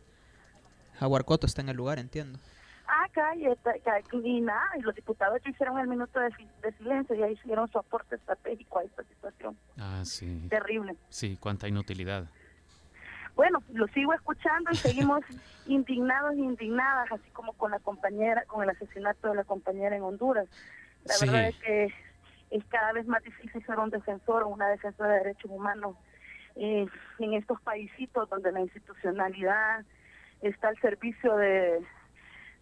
[1.00, 2.38] Howard Cotto está en el lugar, entiendo.
[2.86, 6.30] Ah, acá y, y, nada, y los diputados ya hicieron el minuto de,
[6.62, 9.56] de silencio y ahí hicieron su aporte estratégico a esta situación.
[9.78, 10.46] Ah, sí.
[10.50, 10.96] Terrible.
[11.08, 12.28] Sí, cuánta inutilidad
[13.36, 15.20] bueno, lo sigo escuchando y seguimos
[15.66, 20.02] indignados e indignadas, así como con la compañera, con el asesinato de la compañera en
[20.02, 20.48] Honduras.
[21.04, 21.94] La verdad es que
[22.50, 25.96] es cada vez más difícil ser un defensor o una defensora de derechos humanos
[26.56, 26.86] eh,
[27.18, 29.84] en estos paisitos donde la institucionalidad
[30.42, 31.80] está al servicio de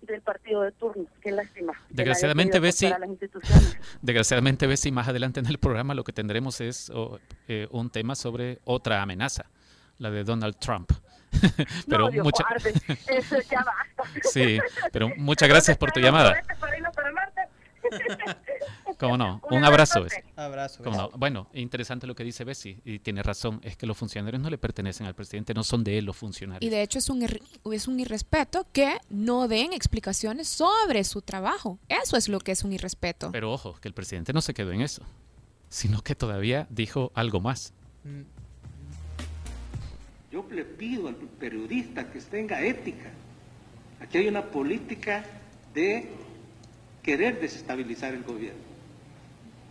[0.02, 1.06] del partido de turno.
[1.20, 1.74] Qué lástima.
[1.88, 2.92] Desgraciadamente, Bessie,
[4.02, 6.90] desgraciadamente, Bessie, más adelante en el programa lo que tendremos es
[7.46, 9.46] eh, un tema sobre otra amenaza
[9.98, 10.90] la de Donald Trump.
[11.88, 12.44] pero no, mucha...
[13.08, 14.20] Eso ya basta.
[14.28, 14.58] sí,
[14.92, 16.42] pero muchas gracias por tu llamada.
[18.98, 19.40] ¿Cómo no?
[19.50, 20.06] Un abrazo.
[20.36, 21.10] abrazo no?
[21.16, 23.60] Bueno, interesante lo que dice Bessie y tiene razón.
[23.62, 26.66] Es que los funcionarios no le pertenecen al presidente, no son de él los funcionarios.
[26.66, 27.26] Y de hecho es un,
[27.72, 31.78] es un irrespeto que no den explicaciones sobre su trabajo.
[31.88, 33.30] Eso es lo que es un irrespeto.
[33.32, 35.02] Pero ojo, que el presidente no se quedó en eso,
[35.68, 37.72] sino que todavía dijo algo más.
[38.04, 38.22] Mm,
[40.32, 43.10] yo le pido al periodista que tenga ética.
[44.00, 45.24] Aquí hay una política
[45.74, 46.08] de
[47.02, 48.60] querer desestabilizar el gobierno.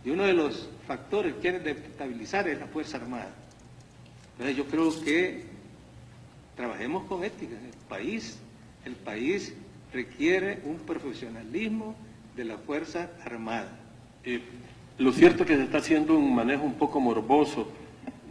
[0.04, 3.32] Y uno de los factores que quieren desestabilizar es la Fuerza Armada.
[4.32, 5.44] Entonces yo creo que
[6.56, 7.54] trabajemos con ética.
[7.54, 8.38] El país,
[8.84, 9.54] el país
[9.92, 11.94] requiere un profesionalismo
[12.36, 13.78] de la Fuerza Armada.
[14.24, 14.40] Eh,
[14.98, 17.70] lo cierto es que se está haciendo un manejo un poco morboso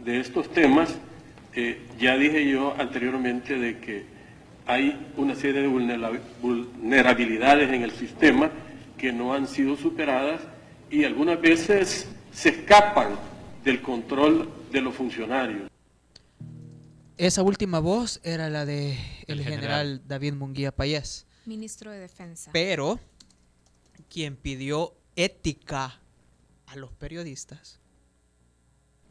[0.04, 0.96] de estos temas
[1.54, 4.04] eh, ya dije yo anteriormente de que
[4.66, 8.50] hay una serie de vulnerabilidades en el sistema
[9.02, 10.40] que no han sido superadas
[10.88, 13.18] y algunas veces se escapan
[13.64, 15.68] del control de los funcionarios.
[17.16, 21.26] Esa última voz era la de el, general, David Munguía Payés.
[21.46, 22.52] Ministro de Defensa.
[22.52, 23.00] Pero
[24.08, 26.00] quien pidió ética
[26.66, 27.80] a los periodistas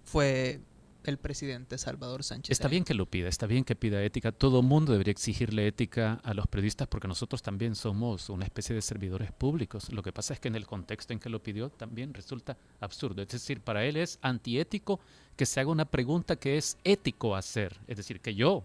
[0.06, 0.62] fue
[1.04, 2.52] el presidente Salvador Sánchez.
[2.52, 4.32] Está bien que lo pida, está bien que pida ética.
[4.32, 8.82] Todo mundo debería exigirle ética a los periodistas porque nosotros también somos una especie de
[8.82, 9.92] servidores públicos.
[9.92, 13.22] Lo que pasa es que en el contexto en que lo pidió también resulta absurdo.
[13.22, 15.00] Es decir, para él es antiético
[15.36, 17.80] que se haga una pregunta que es ético hacer.
[17.88, 18.64] Es decir, que yo,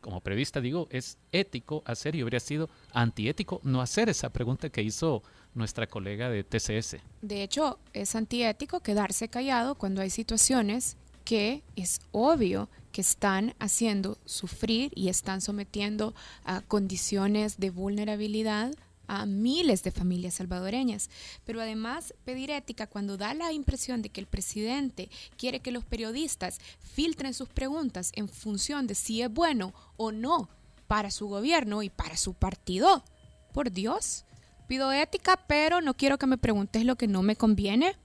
[0.00, 4.82] como periodista, digo, es ético hacer y habría sido antiético no hacer esa pregunta que
[4.82, 5.22] hizo
[5.54, 6.98] nuestra colega de TCS.
[7.22, 14.16] De hecho, es antiético quedarse callado cuando hay situaciones que es obvio que están haciendo
[14.24, 18.72] sufrir y están sometiendo a condiciones de vulnerabilidad
[19.08, 21.10] a miles de familias salvadoreñas.
[21.44, 25.84] Pero además, pedir ética cuando da la impresión de que el presidente quiere que los
[25.84, 30.48] periodistas filtren sus preguntas en función de si es bueno o no
[30.86, 33.04] para su gobierno y para su partido.
[33.52, 34.24] Por Dios,
[34.68, 37.96] pido ética, pero no quiero que me preguntes lo que no me conviene.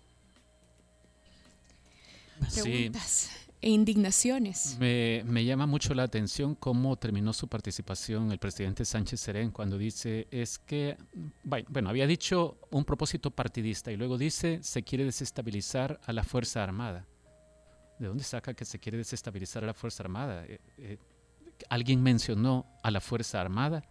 [2.50, 3.30] Preguntas
[3.62, 4.78] e indignaciones.
[4.80, 9.78] Me, me, llama mucho la atención cómo terminó su participación el presidente Sánchez Serén cuando
[9.78, 10.98] dice es que,
[11.44, 16.64] bueno, había dicho un propósito partidista y luego dice se quiere desestabilizar a la Fuerza
[16.64, 17.06] Armada.
[18.00, 20.44] ¿De dónde saca que se quiere desestabilizar a la Fuerza Armada?
[20.48, 20.98] Eh, eh,
[21.70, 23.84] ¿Alguien mencionó a la Fuerza Armada?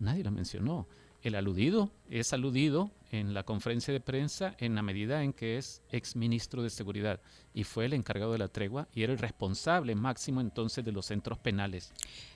[0.00, 0.88] Nadie lo mencionó.
[1.22, 5.82] El aludido es aludido en la conferencia de prensa en la medida en que es
[5.90, 7.20] exministro de Seguridad
[7.52, 11.06] y fue el encargado de la tregua y era el responsable máximo entonces de los
[11.06, 11.92] centros penales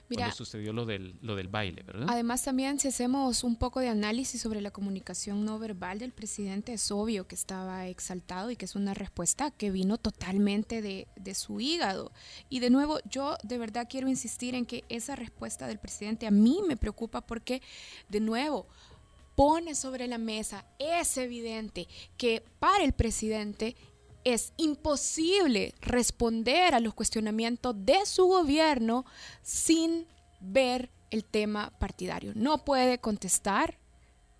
[0.07, 2.07] Mira, cuando sucedió lo del, lo del baile, ¿verdad?
[2.09, 6.73] Además también si hacemos un poco de análisis sobre la comunicación no verbal del presidente,
[6.73, 11.35] es obvio que estaba exaltado y que es una respuesta que vino totalmente de, de
[11.35, 12.11] su hígado.
[12.49, 16.31] Y de nuevo, yo de verdad quiero insistir en que esa respuesta del presidente a
[16.31, 17.61] mí me preocupa porque,
[18.07, 18.67] de nuevo,
[19.39, 23.77] pone sobre la mesa, es evidente que para el presidente
[24.25, 29.05] es imposible responder a los cuestionamientos de su gobierno
[29.41, 30.07] sin
[30.41, 32.33] ver el tema partidario.
[32.35, 33.79] No puede contestar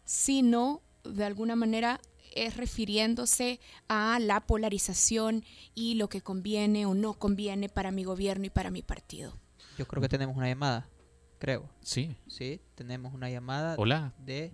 [0.03, 2.01] sino de alguna manera
[2.35, 8.47] es refiriéndose a la polarización y lo que conviene o no conviene para mi gobierno
[8.47, 9.39] y para mi partido.
[9.77, 10.89] Yo creo que tenemos una llamada,
[11.37, 11.69] creo.
[11.79, 12.17] Sí.
[12.27, 14.13] Sí, tenemos una llamada Hola.
[14.17, 14.51] de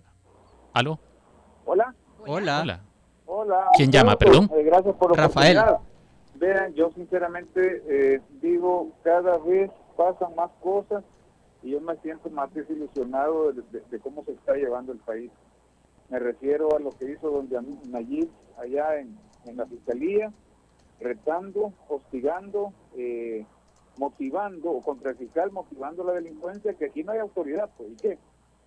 [0.76, 0.98] ¿Aló?
[1.64, 1.94] Hola.
[2.26, 2.82] Hola.
[3.24, 3.68] Hola.
[3.78, 4.50] ¿Quién llama, perdón?
[4.54, 5.58] Eh, gracias por la Rafael.
[6.34, 11.02] Vean, yo sinceramente eh, digo, cada vez pasan más cosas
[11.62, 15.30] y yo me siento más desilusionado de, cómo se está llevando el país.
[16.10, 17.48] Me refiero a lo que hizo don
[17.88, 19.16] Nayib allá en,
[19.56, 20.30] la fiscalía,
[21.00, 23.46] retando, hostigando, eh,
[23.96, 27.96] motivando, o contra el fiscal motivando la delincuencia, que aquí no hay autoridad, pues, ¿y
[27.96, 28.18] qué?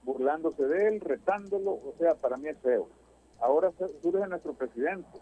[0.09, 2.87] Burlándose de él, retándolo, o sea, para mí es feo.
[3.39, 5.19] Ahora surge nuestro presidente,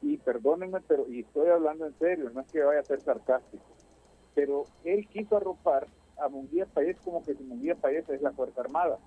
[0.00, 3.64] y perdónenme, pero, y estoy hablando en serio, no es que vaya a ser sarcástico,
[4.34, 5.86] pero él quiso arropar
[6.18, 8.98] a Munguía País como que si Munguía País es la Fuerza Armada.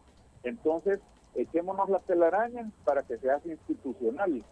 [0.43, 0.99] Entonces,
[1.33, 4.43] echémonos la telaraña para que se haga institucional.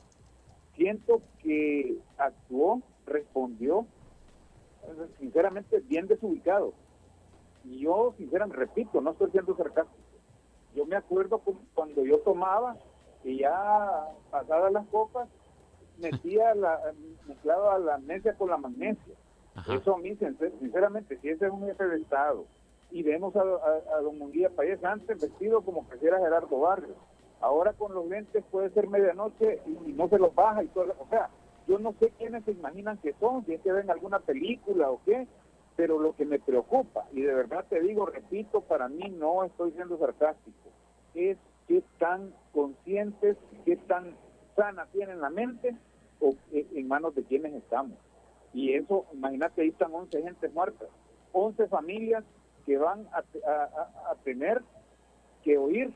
[0.75, 3.85] Siento que actuó, respondió,
[5.19, 6.73] sinceramente, bien desubicado.
[7.63, 10.06] Y yo, sinceramente, repito, no estoy siendo sarcástico
[10.77, 11.41] yo me acuerdo
[11.73, 12.77] cuando yo tomaba
[13.23, 15.27] y ya pasadas las copas,
[15.97, 16.79] metía la,
[17.25, 19.15] mezclaba la amnesia con la magnesia.
[19.67, 20.15] Eso a mí,
[20.59, 22.45] sinceramente, si ese es un jefe de Estado
[22.91, 23.41] y vemos a,
[24.01, 26.95] don Munguía Payés antes vestido como que era Gerardo Barrios,
[27.41, 30.93] ahora con los lentes puede ser medianoche y, no se los baja y todo.
[30.99, 31.31] O sea,
[31.67, 35.01] yo no sé quiénes se imaginan que son, si es que ven alguna película o
[35.03, 35.27] qué,
[35.77, 39.71] pero lo que me preocupa, y de verdad te digo, repito, para mí no estoy
[39.71, 40.69] siendo sarcástico,
[41.13, 41.37] es
[41.67, 44.15] qué tan conscientes, qué tan
[44.55, 45.77] sana tienen la mente
[46.19, 47.95] o en manos de quienes estamos.
[48.53, 50.89] Y eso, imagínate, ahí están 11 gentes muertas,
[51.31, 52.23] 11 familias
[52.65, 53.19] que van a,
[54.09, 54.63] a tener
[55.43, 55.93] que oír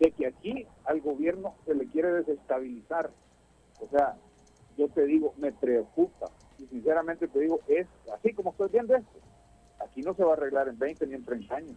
[0.00, 3.10] de que aquí al gobierno se le quiere desestabilizar.
[3.80, 4.16] O sea,
[4.76, 6.26] yo te digo, me preocupa,
[6.58, 9.18] y sinceramente te digo, es así como estoy viendo esto.
[9.80, 11.76] Aquí no se va a arreglar en 20 ni en 30 años.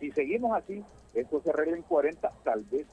[0.00, 2.86] Si seguimos así, esto se arregla en 40, tal vez.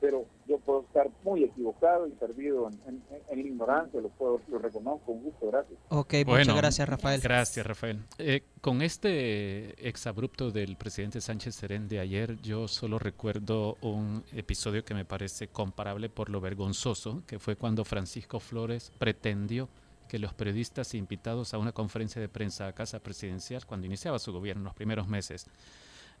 [0.00, 5.06] Pero yo puedo estar muy equivocado y perdido en, en, ignorancia, lo, puedo, lo reconozco
[5.06, 5.76] con gusto, gracias.
[5.88, 7.20] Ok, muchas gracias Rafael.
[7.20, 8.04] Gracias Rafael.
[8.18, 14.84] Eh, con este exabrupto del presidente Sánchez Serén de ayer, yo solo recuerdo un episodio
[14.84, 19.68] que me parece comparable por lo vergonzoso, que fue cuando Francisco Flores pretendió
[20.08, 24.32] que los periodistas invitados a una conferencia de prensa a Casa Presidencial, cuando iniciaba su
[24.32, 25.46] gobierno en los primeros meses,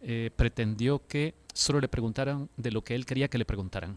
[0.00, 3.96] eh, pretendió que solo le preguntaran de lo que él quería que le preguntaran.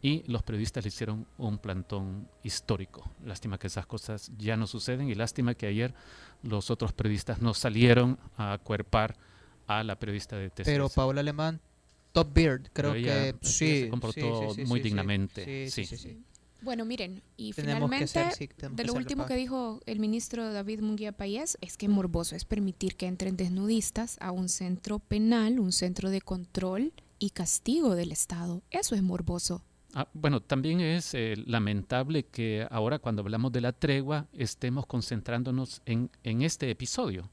[0.00, 3.08] Y los periodistas le hicieron un plantón histórico.
[3.24, 5.94] Lástima que esas cosas ya no suceden y lástima que ayer
[6.42, 9.16] los otros periodistas no salieron a acuerpar
[9.66, 10.66] a la periodista de TCS.
[10.66, 11.60] Pero Paola Alemán,
[12.12, 13.82] Top Beard, creo que sí.
[13.82, 15.68] Se comportó muy dignamente.
[15.70, 15.84] sí.
[16.60, 21.76] Bueno, miren, y finalmente, de lo último que dijo el ministro David Munguía Payés, es
[21.76, 26.92] que morboso es permitir que entren desnudistas a un centro penal, un centro de control
[27.18, 28.62] y castigo del Estado.
[28.70, 29.62] Eso es morboso.
[29.94, 35.80] Ah, bueno, también es eh, lamentable que ahora cuando hablamos de la tregua estemos concentrándonos
[35.86, 37.30] en, en, este episodio,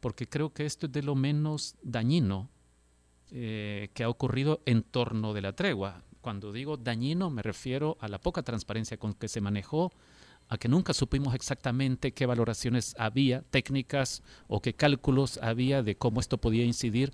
[0.00, 2.48] porque creo que esto es de lo menos dañino
[3.32, 6.04] eh, que ha ocurrido en torno de la tregua.
[6.26, 9.92] Cuando digo dañino me refiero a la poca transparencia con que se manejó,
[10.48, 16.18] a que nunca supimos exactamente qué valoraciones había, técnicas o qué cálculos había de cómo
[16.18, 17.12] esto podía incidir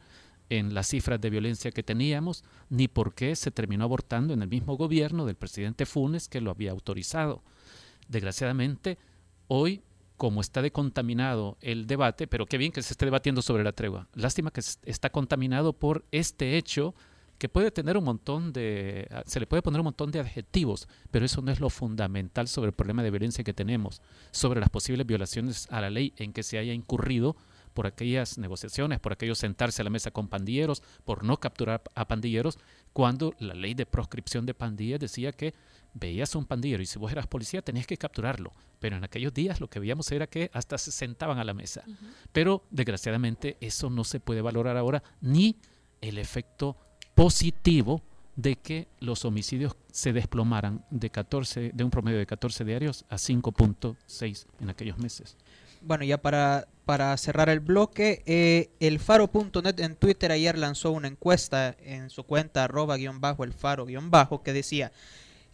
[0.48, 4.48] en las cifras de violencia que teníamos, ni por qué se terminó abortando en el
[4.48, 7.42] mismo gobierno del presidente Funes que lo había autorizado.
[8.09, 8.96] Desgraciadamente,
[9.46, 9.83] hoy,
[10.16, 14.09] como está decontaminado el debate, pero qué bien que se esté debatiendo sobre la tregua.
[14.14, 16.94] Lástima que está contaminado por este hecho
[17.42, 20.87] que puede tener un montón de, ah, se le puede poner un montón de adjetivos,
[21.11, 24.00] pero eso no es lo fundamental sobre el problema de violencia que tenemos,
[24.31, 27.35] sobre las posibles violaciones a la ley en que se haya incurrido
[27.74, 32.07] por aquellas negociaciones, por aquellos sentarse a la mesa con pandilleros, por no capturar a
[32.07, 32.61] pandilleros,
[32.92, 35.52] cuando la ley de proscripción de pandillas decía que
[35.94, 38.52] veías a un pandillero y si vos eras policía tenías que capturarlo.
[38.78, 41.83] Pero en aquellos días lo que veíamos era que hasta se sentaban a la mesa.
[42.31, 45.57] Pero desgraciadamente eso no se puede valorar ahora, ni
[46.00, 46.76] el efecto
[47.14, 48.03] positivo
[48.37, 53.16] de que los homicidios se desplomaran de 14 de un promedio de 14 diarios a
[53.16, 55.37] 5.6 en aquellos meses.
[55.83, 61.09] Bueno, ya para, para cerrar el bloque, eh, el faro.net en Twitter ayer lanzó una
[61.09, 64.92] encuesta en su cuenta arroba guion bajo el faro guion bajo que decía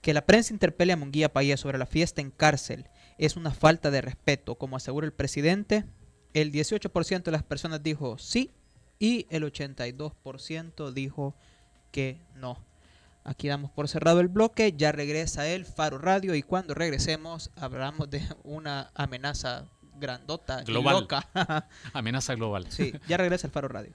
[0.02, 3.90] que la prensa interpele a Munguía Paía sobre la fiesta en cárcel es una falta
[3.90, 5.84] de respeto, como asegura el presidente.
[6.34, 8.52] El 18% de las personas dijo sí
[8.98, 11.34] y el 82% dijo
[11.90, 12.58] que no.
[13.24, 18.08] Aquí damos por cerrado el bloque, ya regresa el Faro Radio y cuando regresemos hablamos
[18.08, 20.96] de una amenaza grandota global.
[20.96, 21.28] y loca.
[21.92, 22.66] amenaza global.
[22.70, 23.92] Sí, ya regresa el Faro Radio.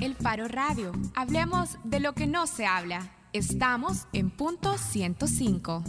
[0.00, 0.92] El Faro Radio.
[1.14, 3.10] Hablemos de lo que no se habla.
[3.32, 5.82] Estamos en punto 105.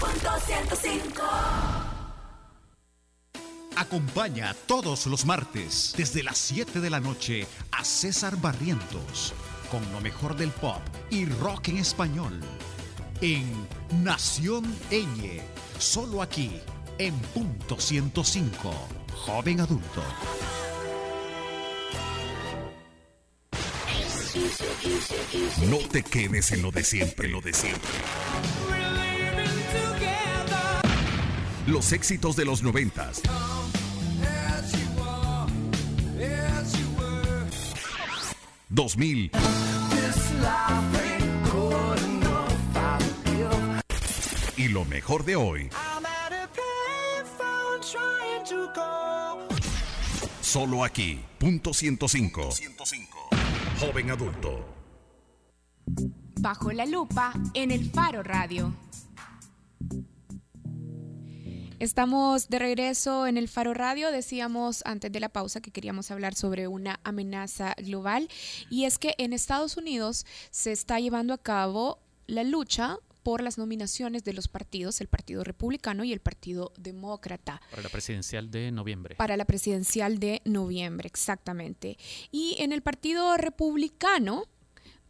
[0.00, 1.95] Punto 105.
[3.76, 9.34] Acompaña todos los martes desde las 7 de la noche a César Barrientos
[9.70, 12.40] con lo mejor del pop y rock en español
[13.20, 13.44] en
[14.02, 15.40] Nación Eñe,
[15.78, 16.60] solo aquí
[16.98, 18.72] en punto 105,
[19.14, 20.02] joven adulto.
[25.70, 27.90] No te quedes en lo de siempre, lo de siempre.
[31.66, 33.20] Los éxitos de los noventas.
[38.68, 39.30] 2000.
[44.56, 45.70] Y lo mejor de hoy.
[50.40, 52.50] Solo aquí, punto 105.
[53.80, 54.64] Joven adulto.
[56.40, 58.72] Bajo la lupa en el Faro Radio.
[61.78, 64.10] Estamos de regreso en el Faro Radio.
[64.10, 68.28] Decíamos antes de la pausa que queríamos hablar sobre una amenaza global
[68.70, 73.58] y es que en Estados Unidos se está llevando a cabo la lucha por las
[73.58, 77.60] nominaciones de los partidos, el Partido Republicano y el Partido Demócrata.
[77.70, 79.16] Para la presidencial de noviembre.
[79.16, 81.98] Para la presidencial de noviembre, exactamente.
[82.30, 84.44] Y en el Partido Republicano,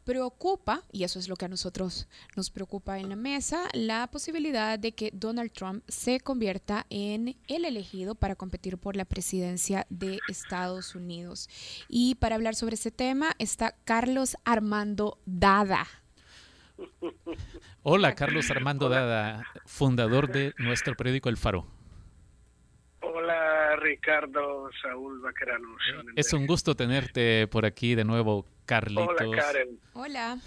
[0.07, 4.79] preocupa, y eso es lo que a nosotros nos preocupa en la mesa, la posibilidad
[4.79, 10.21] de que Donald Trump se convierta en el elegido para competir por la presidencia de
[10.29, 11.51] Estados Unidos.
[11.89, 15.87] Y para hablar sobre ese tema está Carlos Armando Dada.
[17.83, 21.67] Hola, Carlos Armando Dada, fundador de nuestro periódico El Faro.
[23.01, 25.77] Hola, Ricardo Saúl Baquerano.
[26.17, 29.17] Es un gusto tenerte por aquí de nuevo, Carlitos.
[29.21, 29.81] Hola, Karen.
[29.93, 30.39] Hola.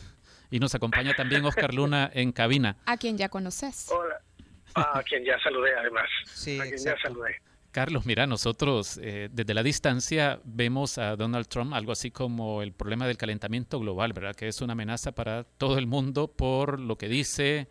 [0.52, 2.78] Y nos acompaña también Oscar Luna en cabina.
[2.86, 3.90] A quien ya conoces.
[3.92, 4.20] Hola.
[4.76, 6.10] a quien ya saludé, además.
[6.26, 7.38] Sí, a quien ya saludé.
[7.72, 12.74] Carlos, mira, nosotros eh, desde la distancia vemos a Donald Trump algo así como el
[12.74, 14.36] problema del calentamiento global, ¿verdad?
[14.36, 17.68] Que es una amenaza para todo el mundo por lo que dice,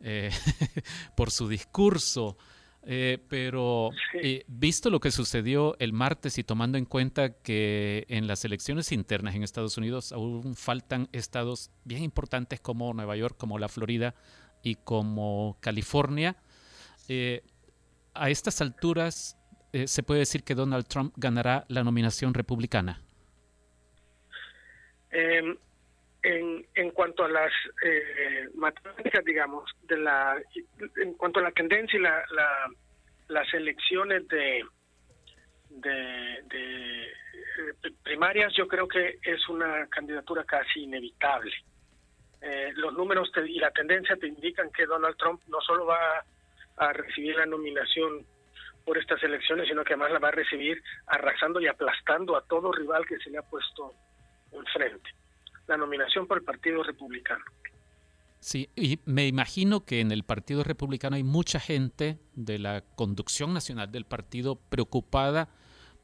[0.00, 0.30] eh,
[1.16, 2.36] por su discurso.
[2.84, 8.26] Eh, pero eh, visto lo que sucedió el martes y tomando en cuenta que en
[8.26, 13.58] las elecciones internas en Estados Unidos aún faltan estados bien importantes como Nueva York, como
[13.58, 14.16] la Florida
[14.64, 16.36] y como California,
[17.08, 17.44] eh,
[18.14, 19.38] a estas alturas
[19.86, 23.00] se puede decir que Donald Trump ganará la nominación republicana.
[26.24, 27.52] En, en, cuanto a las
[28.54, 30.40] matemáticas, digamos, de la,
[30.96, 32.22] en cuanto a la tendencia y la,
[33.28, 34.62] las elecciones de,
[35.68, 41.52] de, eh, primarias, yo creo que es una candidatura casi inevitable.
[42.40, 46.24] Eh, los números y la tendencia te indican que Donald Trump no solo va
[46.76, 48.26] a recibir la nominación
[48.84, 52.72] por estas elecciones, sino que además la va a recibir arrasando y aplastando a todo
[52.72, 53.94] rival que se le ha puesto
[54.50, 55.10] enfrente.
[55.66, 57.44] La nominación por el Partido Republicano.
[58.40, 63.54] Sí, y me imagino que en el Partido Republicano hay mucha gente de la conducción
[63.54, 65.48] nacional del partido preocupada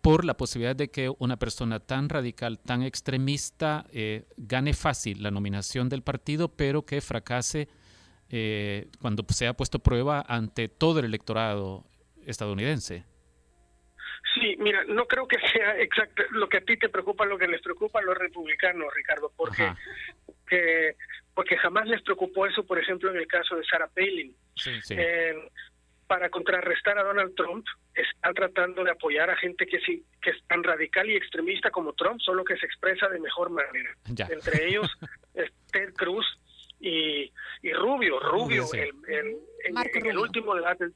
[0.01, 5.33] por la posibilidad de que una persona tan radical, tan extremista, eh, gane fácil la
[5.33, 7.69] nominación del partido, pero que fracase
[8.31, 11.85] eh, cuando se ha puesto prueba ante todo el electorado
[12.25, 13.05] estadounidense.
[14.41, 17.49] Sí, mira, no creo que sea exacto lo que a ti te preocupa, lo que
[17.49, 19.73] les preocupa a los republicanos, Ricardo, porque
[20.47, 20.97] que,
[21.35, 24.35] porque jamás les preocupó eso, por ejemplo, en el caso de Sarah Palin.
[24.91, 25.35] Eh,
[26.07, 30.43] para contrarrestar a Donald Trump, están tratando de apoyar a gente que sí, que es
[30.47, 33.91] tan radical y extremista como Trump, solo que se expresa de mejor manera.
[34.07, 34.91] Entre ellos,
[35.73, 36.27] Ted Cruz
[36.81, 37.31] y,
[37.75, 38.19] Rubio.
[38.21, 40.87] Rubio, el, en, el último debate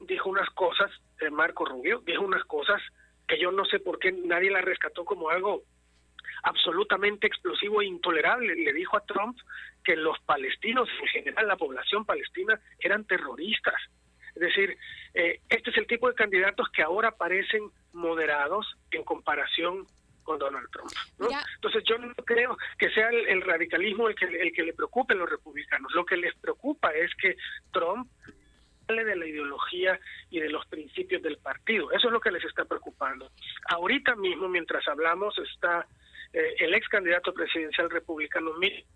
[0.00, 0.90] dijo unas cosas,
[1.20, 2.80] de Marco Rubio, dijo unas cosas
[3.26, 5.62] que yo no sé por qué nadie la rescató como algo
[6.42, 8.54] absolutamente explosivo e intolerable.
[8.54, 9.38] Le dijo a Trump
[9.82, 13.74] que los palestinos, en general la población palestina, eran terroristas.
[14.34, 14.76] Es decir,
[15.14, 19.86] eh, este es el tipo de candidatos que ahora parecen moderados en comparación
[20.22, 20.90] con Donald Trump.
[21.54, 25.16] Entonces yo no creo que sea el, radicalismo el que, el que le preocupe a
[25.16, 25.92] los republicanos.
[25.94, 27.36] Lo que les preocupa es que
[27.72, 28.10] Trump
[28.94, 29.98] de la ideología
[30.30, 31.90] y de los principios del partido.
[31.90, 33.30] Eso es lo que les está preocupando.
[33.68, 35.86] Ahorita mismo, mientras hablamos, está
[36.32, 38.86] eh, el ex candidato presidencial republicano Mitt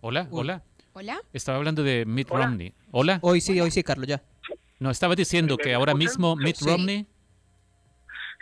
[0.00, 0.62] Hola, hola.
[0.92, 1.20] Hola.
[1.32, 2.74] Estaba hablando de Mitt Romney.
[2.90, 3.18] Hola.
[3.22, 4.22] Hoy sí, hoy sí, Carlos, ya.
[4.78, 7.06] No, estaba diciendo que ahora mismo Mitt Romney...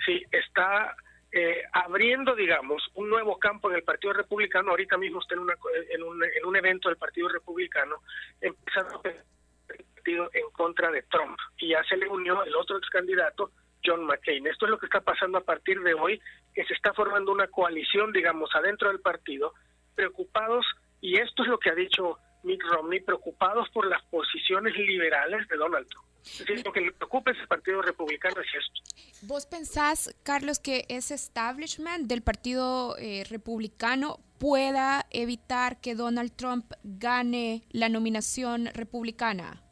[0.05, 0.97] Sí, está
[1.33, 4.70] eh, abriendo, digamos, un nuevo campo en el Partido Republicano.
[4.70, 5.55] Ahorita mismo está en, una,
[5.91, 7.97] en, un, en un evento del Partido Republicano,
[8.41, 11.39] empezando el partido en contra de Trump.
[11.59, 13.53] Y ya se le unió el otro ex candidato,
[13.85, 14.47] John McCain.
[14.47, 16.20] Esto es lo que está pasando a partir de hoy,
[16.55, 19.55] que se está formando una coalición, digamos, adentro del partido,
[19.95, 20.66] preocupados,
[21.01, 25.57] y esto es lo que ha dicho Mitt Romney, preocupados por las posiciones liberales de
[25.57, 26.07] Donald Trump.
[26.22, 29.26] Es decir, lo que le preocupa a ese partido republicano es esto.
[29.26, 36.72] ¿Vos pensás, Carlos, que ese establishment del partido eh, republicano pueda evitar que Donald Trump
[36.82, 39.62] gane la nominación republicana?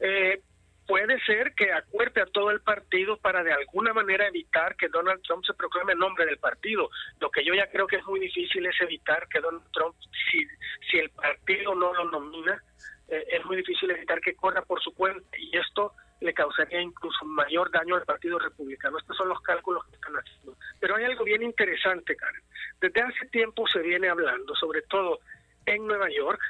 [0.00, 0.42] Eh,
[0.90, 5.22] puede ser que acuerde a todo el partido para de alguna manera evitar que Donald
[5.22, 6.90] Trump se proclame en nombre del partido.
[7.20, 9.94] Lo que yo ya creo que es muy difícil es evitar que Donald Trump,
[10.28, 10.44] si,
[10.90, 12.60] si el partido no lo nomina,
[13.06, 17.24] eh, es muy difícil evitar que corra por su cuenta y esto le causaría incluso
[17.24, 18.98] mayor daño al Partido Republicano.
[18.98, 20.56] Estos son los cálculos que están haciendo.
[20.80, 22.42] Pero hay algo bien interesante, Karen.
[22.80, 25.20] Desde hace tiempo se viene hablando, sobre todo
[25.66, 26.40] en Nueva York,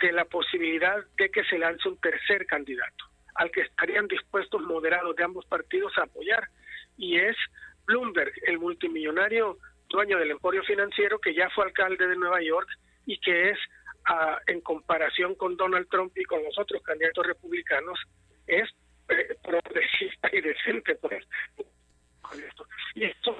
[0.00, 5.14] de la posibilidad de que se lance un tercer candidato al que estarían dispuestos moderados
[5.16, 6.48] de ambos partidos a apoyar,
[6.96, 7.36] y es
[7.86, 9.58] Bloomberg, el multimillonario
[9.88, 12.68] dueño del emporio financiero que ya fue alcalde de Nueva York
[13.06, 13.58] y que es,
[14.06, 17.98] ah, en comparación con Donald Trump y con los otros candidatos republicanos,
[18.46, 18.68] es
[19.08, 20.94] eh, progresista y decente.
[20.96, 21.24] Pues,
[22.94, 23.36] y esto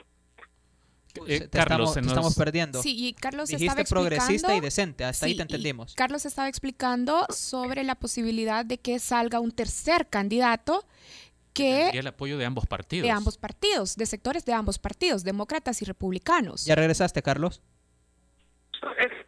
[1.26, 2.82] eh, Carlos, estamos, perdiendo.
[2.82, 5.94] Sí, y Carlos Dijiste estaba progresista y decente, hasta ahí te entendimos.
[5.94, 10.86] Carlos estaba explicando sobre la posibilidad de que salga un tercer candidato
[11.52, 11.90] que...
[11.90, 13.04] El apoyo de ambos partidos.
[13.04, 16.64] De ambos partidos, de sectores de ambos partidos, demócratas y republicanos.
[16.64, 17.62] ¿Ya regresaste, Carlos?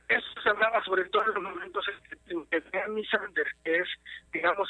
[0.09, 1.85] Eso se hablaba sobre todo en los momentos
[2.29, 3.89] en que Bernie Sanders, que es,
[4.33, 4.69] digamos,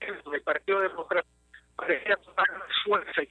[0.00, 1.26] el, Partido Demócrata,
[1.76, 2.46] parecía tomar
[2.84, 3.22] fuerza.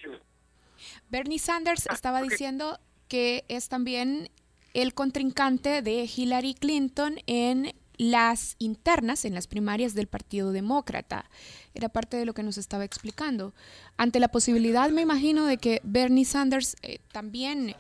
[1.09, 4.30] Bernie Sanders estaba diciendo que es también
[4.74, 11.30] el contrincante de Hillary Clinton en las internas, en las primarias del Partido Demócrata.
[11.74, 13.54] Era parte de lo que nos estaba explicando.
[13.97, 17.76] Ante la posibilidad, me imagino, de que Bernie Sanders eh, también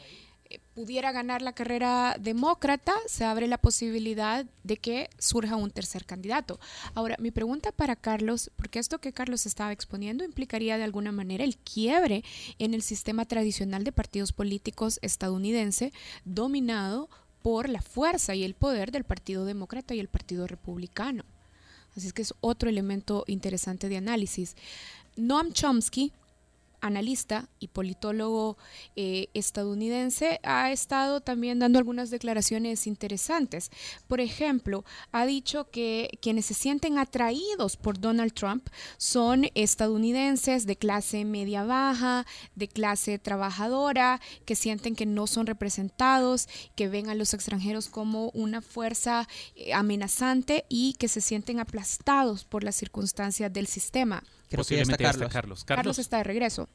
[0.73, 6.59] pudiera ganar la carrera demócrata, se abre la posibilidad de que surja un tercer candidato.
[6.95, 11.43] Ahora, mi pregunta para Carlos, porque esto que Carlos estaba exponiendo implicaría de alguna manera
[11.43, 12.23] el quiebre
[12.59, 15.93] en el sistema tradicional de partidos políticos estadounidense
[16.25, 17.09] dominado
[17.41, 21.25] por la fuerza y el poder del Partido Demócrata y el Partido Republicano.
[21.95, 24.55] Así es que es otro elemento interesante de análisis.
[25.15, 26.11] Noam Chomsky,
[26.83, 28.57] analista y politólogo
[28.95, 33.71] eh, estadounidense, ha estado también dando algunas declaraciones interesantes.
[34.07, 38.67] Por ejemplo, ha dicho que quienes se sienten atraídos por Donald Trump
[38.97, 42.25] son estadounidenses de clase media baja,
[42.55, 48.29] de clase trabajadora, que sienten que no son representados, que ven a los extranjeros como
[48.31, 54.23] una fuerza eh, amenazante y que se sienten aplastados por las circunstancias del sistema.
[54.57, 55.65] Posiblemente está Carlos.
[55.65, 55.99] Carlos.
[55.99, 56.69] está de regreso.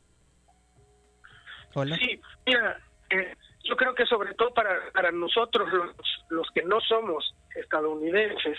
[1.74, 1.96] Hola.
[1.96, 5.94] Sí, mira, eh, yo creo que sobre todo para, para nosotros, los,
[6.30, 8.58] los que no somos estadounidenses,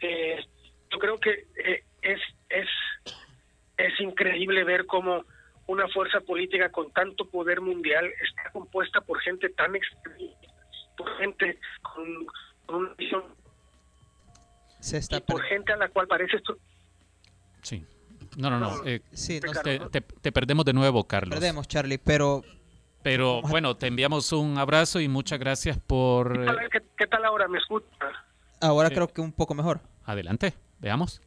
[0.00, 0.44] eh,
[0.90, 2.68] yo creo que eh, es, es,
[3.76, 5.24] es increíble ver cómo
[5.66, 10.48] una fuerza política con tanto poder mundial está compuesta por gente tan extremista,
[10.96, 12.26] por gente con,
[12.66, 13.24] con una visión
[15.10, 16.56] y por gente a la cual parece esto.
[17.62, 17.84] Sí.
[18.36, 18.84] No, no, no.
[18.84, 19.00] Eh,
[20.20, 21.34] te, perdemos de nuevo, Carlos.
[21.34, 22.42] Perdemos, Charlie, pero...
[23.02, 26.44] Pero bueno, te enviamos un abrazo y muchas gracias por...
[26.98, 27.46] ¿Qué tal, ahora?
[27.46, 27.86] ¿Me escucha?
[28.60, 29.80] Ahora creo que un poco mejor.
[30.04, 31.22] Adelante, veamos.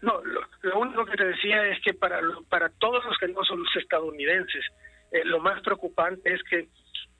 [0.00, 0.20] No,
[0.62, 3.76] lo, único que te decía es que para, para todos los que no son los
[3.76, 4.64] estadounidenses,
[5.10, 6.68] eh, lo más preocupante es que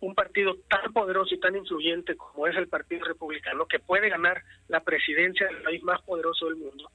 [0.00, 4.42] un partido tan poderoso y tan influyente como es el Partido Republicano, que puede ganar
[4.68, 6.90] la presidencia del país más poderoso del mundo,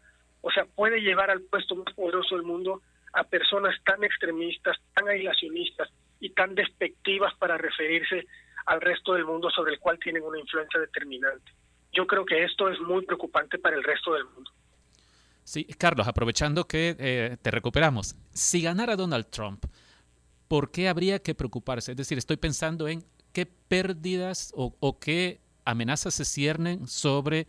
[0.47, 2.81] o sea, puede llevar al puesto más poderoso del mundo
[3.11, 5.89] a personas tan extremistas, tan aislacionistas
[6.21, 8.25] y tan despectivas para referirse
[8.65, 11.51] al resto del mundo sobre el cual tienen una influencia determinante.
[11.91, 14.49] Yo creo que esto es muy preocupante para el resto del mundo.
[15.43, 19.65] Sí, Carlos, aprovechando que eh, te recuperamos, si ganara Donald Trump,
[20.47, 21.91] ¿por qué habría que preocuparse?
[21.91, 27.47] Es decir, estoy pensando en qué pérdidas o, qué amenazas se ciernen sobre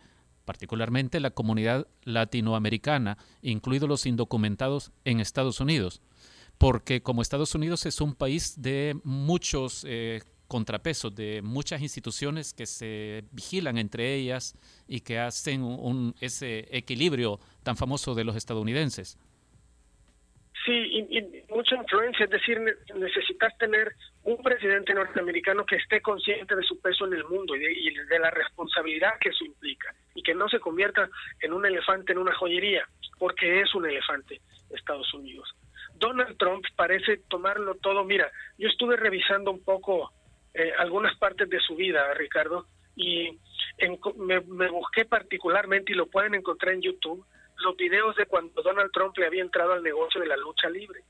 [0.49, 6.01] particularmente la comunidad latinoamericana, incluidos los indocumentados en Estados Unidos,
[6.57, 12.65] porque como Estados Unidos es un país de muchos eh, contrapesos, de muchas instituciones que
[12.65, 14.55] se vigilan entre ellas
[14.87, 19.19] y que hacen un, ese equilibrio tan famoso de los estadounidenses.
[20.65, 22.59] Sí, y, mucha influencia, es decir,
[22.95, 27.93] necesitas tener un presidente norteamericano que esté consciente de su peso en el mundo y
[27.93, 31.09] de, la responsabilidad que eso implica y que no se convierta
[31.41, 35.49] en un elefante en una joyería, porque es un elefante Estados Unidos.
[35.95, 40.11] Donald Trump parece tomarlo todo, mira, yo estuve revisando un poco
[40.53, 43.37] eh, algunas partes de su vida, Ricardo, y
[44.17, 47.25] me, me busqué particularmente, y lo pueden encontrar en YouTube,
[47.57, 51.01] los videos de cuando Donald Trump le había entrado al negocio de la lucha libre.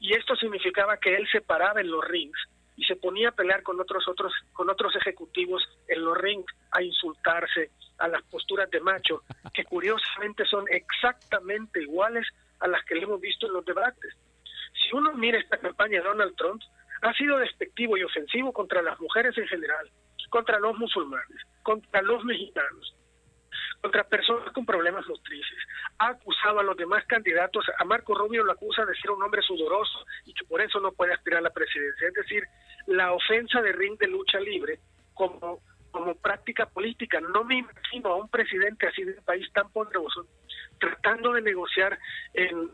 [0.00, 2.38] Y esto significaba que él se paraba en los rings
[2.76, 6.82] y se ponía a pelear con otros otros con otros ejecutivos en los rings a
[6.82, 9.22] insultarse a las posturas de macho
[9.52, 12.26] que curiosamente son exactamente iguales
[12.60, 14.14] a las que le hemos visto en los debates.
[14.72, 16.60] Si uno mira esta campaña de Donald Trump,
[17.02, 19.88] ha sido despectivo y ofensivo contra las mujeres en general,
[20.30, 22.94] contra los musulmanes, contra los mexicanos,
[23.84, 25.58] contra personas con problemas motrices.
[25.98, 29.42] Ha acusado a los demás candidatos, a Marco Rubio lo acusa de ser un hombre
[29.42, 32.08] sudoroso y que por eso no puede aspirar a la presidencia.
[32.08, 32.44] Es decir,
[32.86, 34.78] la ofensa de ring de lucha libre
[35.12, 35.60] como,
[35.90, 37.20] como práctica política.
[37.20, 40.28] No me imagino a un presidente así de un país tan poderoso
[40.80, 41.98] tratando de negociar
[42.32, 42.70] en,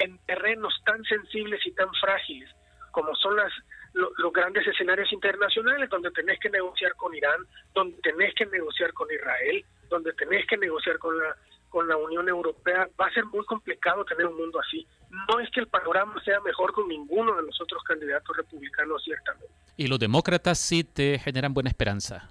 [0.00, 2.50] en terrenos tan sensibles y tan frágiles
[2.90, 3.52] como son las
[3.94, 9.06] los grandes escenarios internacionales donde tenés que negociar con Irán, donde tenés que negociar con
[9.12, 11.36] Israel, donde tenés que negociar con la
[11.72, 14.86] con la Unión Europea, va a ser muy complicado tener un mundo así.
[15.26, 19.48] No es que el panorama sea mejor con ninguno de los otros candidatos republicanos, ciertamente.
[19.78, 22.30] ¿Y los demócratas sí te generan buena esperanza?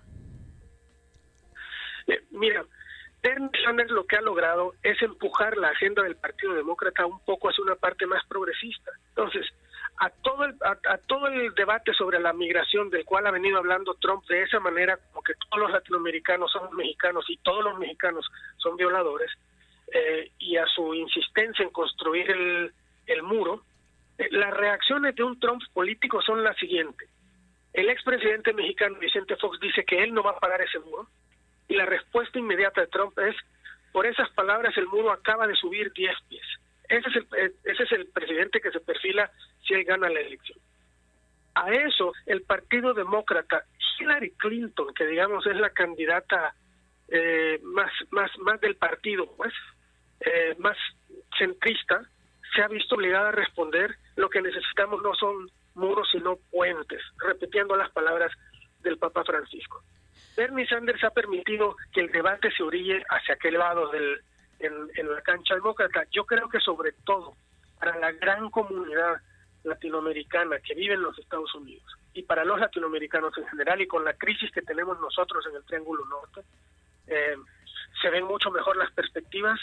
[2.05, 2.63] Eh, mira,
[3.23, 7.49] Bernie Sanders lo que ha logrado es empujar la agenda del Partido Demócrata un poco
[7.49, 8.91] hacia una parte más progresista.
[9.09, 9.47] Entonces,
[10.01, 13.93] a todo el, a, todo el debate sobre la migración del cual ha venido hablando
[13.93, 18.27] Trump de esa manera como que todos los latinoamericanos son mexicanos y todos los mexicanos
[18.57, 19.29] son violadores
[19.93, 22.73] eh, y a su insistencia en construir el,
[23.05, 23.63] el muro
[24.17, 27.07] eh, las reacciones de un Trump político son las siguientes.
[27.71, 31.07] El expresidente mexicano Vicente Fox dice que él no va a pagar ese muro
[31.67, 33.35] y la respuesta inmediata de Trump es
[33.91, 36.45] por esas palabras el muro acaba de subir 10 pies
[36.91, 39.31] ese es el, eh, ese es el presidente que se perfila
[39.65, 40.59] si él gana la elección.
[41.55, 43.63] A eso el Partido Demócrata,
[43.97, 46.53] Hillary Clinton, que digamos es la candidata
[47.07, 49.53] eh, más, más, más del partido, pues,
[50.19, 50.77] eh, más
[51.37, 52.01] centrista,
[52.53, 57.77] se ha visto obligada a responder lo que necesitamos no son muros sino puentes, repitiendo
[57.77, 58.31] las palabras
[58.81, 59.81] del Papa Francisco.
[60.35, 64.21] Bernie Sanders ha permitido que el debate se orille hacia aquel lado del,
[65.01, 66.05] en, la cancha demócrata.
[66.11, 67.35] Yo creo que sobre todo
[67.79, 69.21] para la gran comunidad
[69.63, 74.03] latinoamericana que vive en los Estados Unidos y para los latinoamericanos en general y con
[74.03, 76.41] la crisis que tenemos nosotros en el Triángulo Norte,
[77.07, 77.35] eh,
[78.01, 79.59] se ven mucho mejor las perspectivas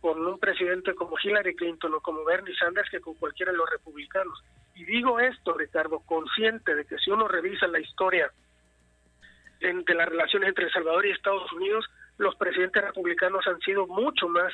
[0.00, 3.68] con un presidente como Hillary Clinton o como Bernie Sanders que con cualquiera de los
[3.70, 4.42] republicanos.
[4.74, 8.30] Y digo esto, Ricardo, consciente de que si uno revisa la historia
[9.60, 11.86] de las relaciones entre El Salvador y Estados Unidos,
[12.18, 14.52] los presidentes republicanos han sido mucho más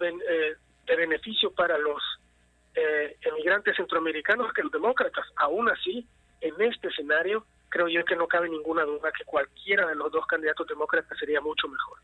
[0.00, 0.54] eh,
[0.86, 2.02] de beneficio para los
[2.74, 5.26] eh, emigrantes centroamericanos que los demócratas.
[5.36, 6.06] Aún así,
[6.40, 10.26] en este escenario, creo yo que no cabe ninguna duda que cualquiera de los dos
[10.26, 11.98] candidatos demócratas sería mucho mejor.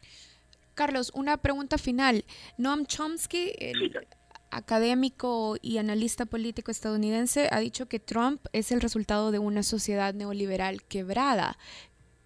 [0.75, 2.25] Carlos, una pregunta final.
[2.59, 4.07] Noam Chomsky, el
[4.51, 10.15] académico y analista político estadounidense, ha dicho que Trump es el resultado de una sociedad
[10.15, 11.57] neoliberal quebrada.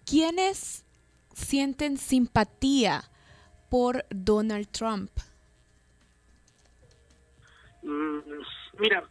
[0.05, 0.85] ¿Quiénes
[1.39, 3.01] sienten simpatía
[3.69, 5.11] por Donald Trump?
[7.81, 8.19] Mm,
[8.77, 9.03] mira,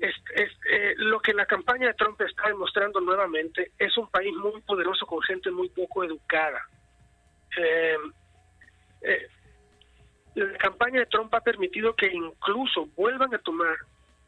[0.00, 0.14] es,
[0.70, 5.06] eh, lo que la campaña de Trump está demostrando nuevamente es un país muy poderoso
[5.06, 6.60] con gente muy poco educada.
[7.56, 7.96] Eh,
[9.02, 9.28] eh,
[10.34, 13.76] la campaña de Trump ha permitido que incluso vuelvan a tomar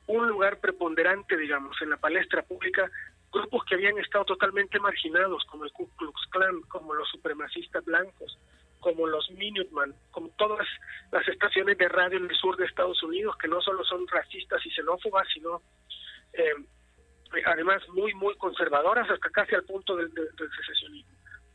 [0.06, 2.90] un lugar preponderante, digamos, en la palestra pública
[3.34, 8.38] grupos que habían estado totalmente marginados, como el Ku Klux Klan, como los supremacistas blancos,
[8.80, 10.66] como los Minuteman, como todas
[11.10, 14.64] las estaciones de radio en el sur de Estados Unidos, que no solo son racistas
[14.64, 15.62] y xenófobas, sino
[16.32, 16.54] eh,
[17.46, 20.12] además muy, muy conservadoras, hasta casi al punto del,
[20.56, 21.12] secesionismo.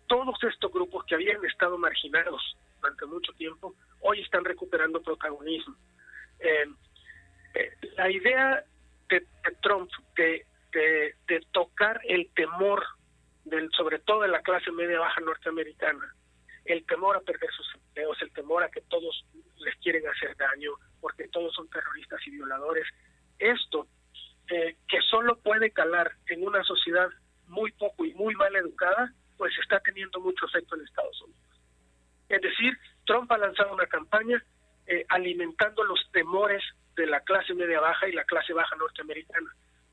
[0.08, 5.76] Todos estos grupos que habían estado marginados durante mucho tiempo, hoy están recuperando protagonismo.
[6.40, 6.66] Eh,
[7.54, 8.64] eh, la idea
[9.10, 9.26] de,
[9.62, 11.16] Trump de, de,
[11.52, 12.84] tocar el temor,
[13.46, 16.14] del, sobre todo de la clase media baja norteamericana,
[16.66, 19.26] el temor a perder sus empleos, el temor a que todos
[19.58, 22.86] les quieren hacer daño, porque todos son terroristas y violadores.
[23.40, 23.88] Esto,
[24.50, 27.10] eh, que solo puede calar en una sociedad
[27.48, 31.40] muy poco y muy mal educada, pues está teniendo mucho efecto en Estados Unidos.
[32.28, 34.44] Es decir, Trump ha lanzado una campaña
[34.86, 36.64] eh, alimentando los temores
[36.96, 39.50] de la clase media baja y la clase baja norteamericana.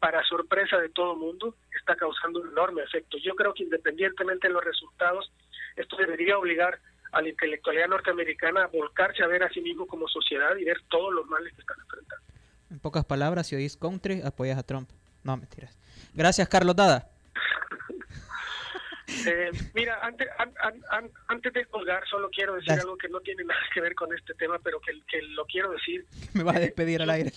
[0.06, 3.18] Para sorpresa de todo mundo, está causando un enorme efecto.
[3.18, 5.32] Yo creo que independientemente de los resultados,
[5.74, 6.78] esto debería obligar
[7.10, 10.80] a la intelectualidad norteamericana a volcarse a ver a sí mismo como sociedad y ver
[10.88, 12.24] todos los males que están enfrentando.
[12.70, 14.88] En pocas palabras, si oís country, apoyas a Trump.
[15.24, 15.76] No, mentiras.
[16.14, 17.10] Gracias, Carlos Dada.
[19.26, 20.28] eh, mira, antes,
[21.26, 24.34] antes de colgar, solo quiero decir algo que no tiene nada que ver con este
[24.34, 26.06] tema, pero que, que lo quiero decir.
[26.32, 27.32] Me va a despedir al aire.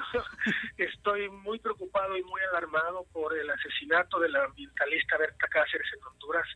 [0.76, 6.04] Estoy muy preocupado y muy alarmado por el asesinato de la ambientalista Berta Cáceres en
[6.04, 6.46] Honduras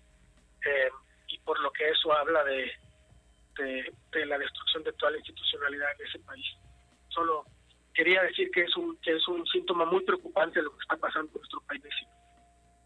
[0.64, 0.90] eh,
[1.28, 2.72] y por lo que eso habla de,
[3.56, 6.46] de, la destrucción de toda la institucionalidad en ese país.
[7.08, 7.44] Solo
[7.92, 10.96] quería decir que es un que es un síntoma muy preocupante de lo que está
[10.96, 11.82] pasando en nuestro país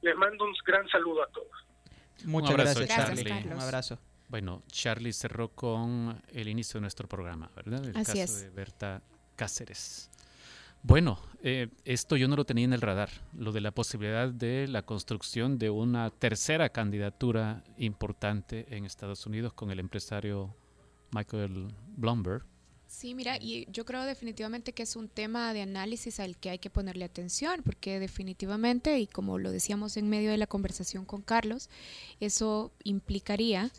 [0.03, 1.67] Les mando un gran saludo a todos.
[2.25, 3.47] Muchas gracias, Charlie.
[3.47, 3.99] un abrazo.
[4.29, 7.85] Bueno, Charlie cerró con el inicio de nuestro programa, ¿verdad?
[7.85, 9.03] El caso de Berta
[9.37, 10.11] Cáceres.
[10.83, 14.67] Bueno, eh, esto yo no lo tenía en el radar, lo de la posibilidad de
[14.69, 20.55] la construcción de una tercera candidatura importante en Estados Unidos con el empresario
[21.13, 22.45] Michael Bloomberg.
[22.87, 26.59] Sí, mira, y yo creo definitivamente que es un tema de análisis al que hay
[26.59, 31.21] que ponerle atención, porque definitivamente, y como lo decíamos en medio de la conversación con
[31.21, 31.69] Carlos,
[32.19, 33.71] eso implicaría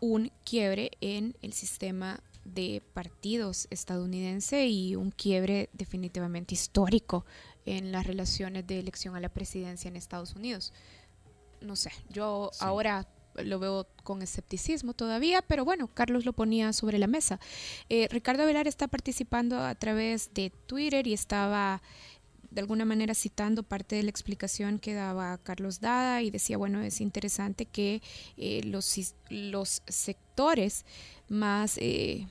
[0.00, 2.20] un quiebre en el sistema
[2.54, 7.24] de partidos estadounidense y un quiebre definitivamente histórico
[7.64, 10.72] en las relaciones de elección a la presidencia en Estados Unidos.
[11.60, 16.98] No sé, yo ahora lo veo con escepticismo todavía, pero bueno, Carlos lo ponía sobre
[16.98, 17.40] la mesa.
[17.88, 21.82] Eh, Ricardo Velar está participando a través de Twitter y estaba
[22.50, 26.80] de alguna manera citando parte de la explicación que daba Carlos Dada y decía, bueno,
[26.80, 28.02] es interesante que
[28.36, 30.84] eh, los, los sectores
[31.28, 31.78] más...
[31.78, 32.26] Eh,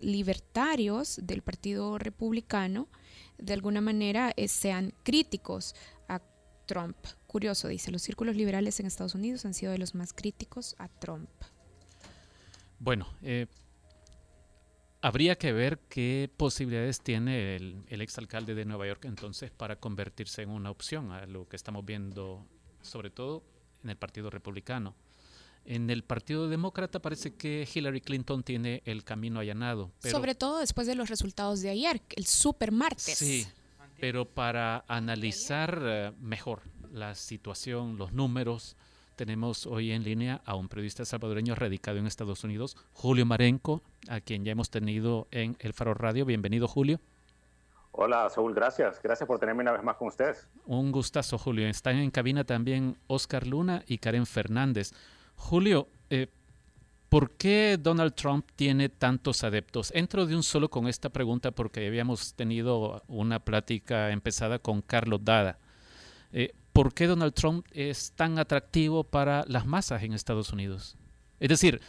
[0.00, 2.88] libertarios del Partido Republicano
[3.38, 5.74] de alguna manera eh, sean críticos
[6.08, 6.20] a
[6.66, 6.96] Trump.
[7.26, 10.88] Curioso, dice, los círculos liberales en Estados Unidos han sido de los más críticos a
[10.88, 11.28] Trump.
[12.78, 13.46] Bueno, eh,
[15.00, 20.42] habría que ver qué posibilidades tiene el, el exalcalde de Nueva York entonces para convertirse
[20.42, 22.46] en una opción a lo que estamos viendo,
[22.82, 23.42] sobre todo
[23.82, 24.94] en el Partido Republicano.
[25.66, 29.90] En el Partido Demócrata parece que Hillary Clinton tiene el camino allanado.
[30.00, 33.16] Sobre todo después de los resultados de ayer, el super martes.
[33.16, 33.46] Sí,
[33.98, 36.60] pero para analizar eh, mejor
[36.92, 38.76] la situación, los números,
[39.16, 44.20] tenemos hoy en línea a un periodista salvadoreño radicado en Estados Unidos, Julio Marenco, a
[44.20, 46.24] quien ya hemos tenido en El Faro Radio.
[46.24, 47.00] Bienvenido, Julio.
[47.92, 49.00] Hola, Saúl, gracias.
[49.00, 50.48] Gracias por tenerme una vez más con ustedes.
[50.66, 51.68] Un gustazo, Julio.
[51.68, 54.92] Están en cabina también Oscar Luna y Karen Fernández.
[55.36, 56.28] Julio, eh,
[57.08, 59.92] ¿por qué Donald Trump tiene tantos adeptos?
[59.94, 65.20] Entro de un solo con esta pregunta porque habíamos tenido una plática empezada con Carlos
[65.24, 65.58] Dada.
[66.32, 70.96] Eh, ¿Por qué Donald Trump es tan atractivo para las masas en Estados Unidos?
[71.38, 71.80] Es decir,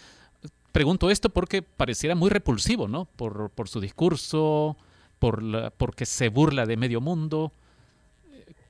[0.71, 3.05] pregunto esto porque pareciera muy repulsivo, ¿no?
[3.05, 4.77] Por, su discurso,
[5.17, 7.51] por porque se burla de medio mundo.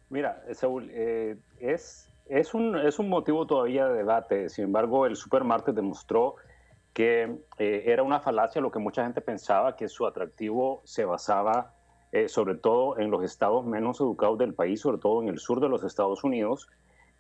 [0.10, 4.50] Mira, Saúl, eh, es es un, es un motivo todavía de debate.
[4.50, 6.36] Sin embargo, el supermarket demostró
[6.94, 11.74] que eh, era una falacia lo que mucha gente pensaba, que su atractivo se basaba
[12.16, 15.60] eh, sobre todo en los estados menos educados del país, sobre todo en el sur
[15.60, 16.70] de los Estados Unidos,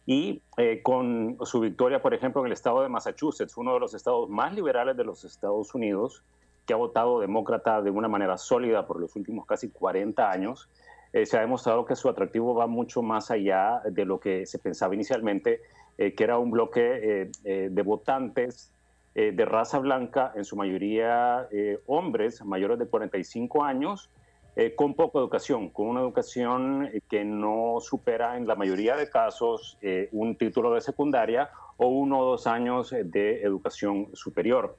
[0.05, 3.93] y eh, con su victoria, por ejemplo, en el estado de Massachusetts, uno de los
[3.93, 6.23] estados más liberales de los Estados Unidos,
[6.65, 10.69] que ha votado demócrata de una manera sólida por los últimos casi 40 años,
[11.15, 14.59] eh, se ha demostrado que su atractivo va mucho más allá de lo que se
[14.59, 15.61] pensaba inicialmente,
[15.97, 18.71] eh, que era un bloque de votantes
[19.15, 21.47] de raza blanca, en su mayoría
[21.85, 24.09] hombres mayores de 45 años,
[24.57, 29.09] eh, con poca educación, con una educación eh, que no supera en la mayoría de
[29.09, 34.77] casos eh, un título de secundaria o uno o dos años de educación superior.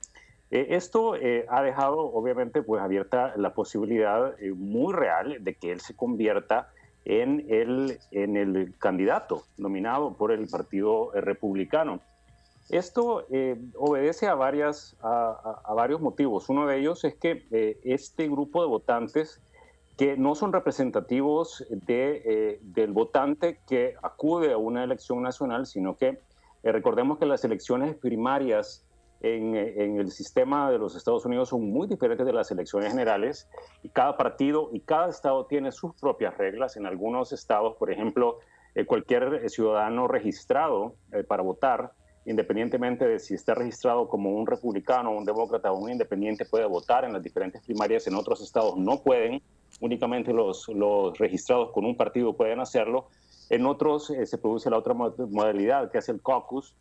[0.50, 1.14] Esto
[1.48, 6.70] ha dejado obviamente pues abierta la posibilidad muy real de que él se convierta
[7.04, 12.00] en el, en el candidato nominado por el Partido Republicano.
[12.68, 13.26] Esto
[13.76, 16.48] obedece a, varias, a, a, varios motivos.
[16.48, 19.40] Uno de ellos es que este grupo de votantes
[19.96, 25.96] que no son representativos de, eh, del votante que acude a una elección nacional, sino
[25.96, 26.18] que
[26.62, 28.84] eh, recordemos que las elecciones primarias
[29.20, 33.48] en, en, el sistema de los Estados Unidos son muy diferentes de las elecciones generales
[33.82, 36.76] y cada partido y cada estado tiene sus propias reglas.
[36.76, 38.38] En algunos estados, por ejemplo,
[38.74, 40.96] eh, cualquier ciudadano registrado
[41.28, 41.92] para votar,
[42.26, 47.04] independientemente de si está registrado como un republicano, un demócrata o un independiente, puede votar
[47.04, 48.06] en las diferentes primarias.
[48.06, 49.42] En otros estados no pueden
[49.80, 53.08] únicamente los, los registrados con un partido pueden hacerlo.
[53.48, 56.74] En otros eh, se produce la otra modalidad, que es el caucus,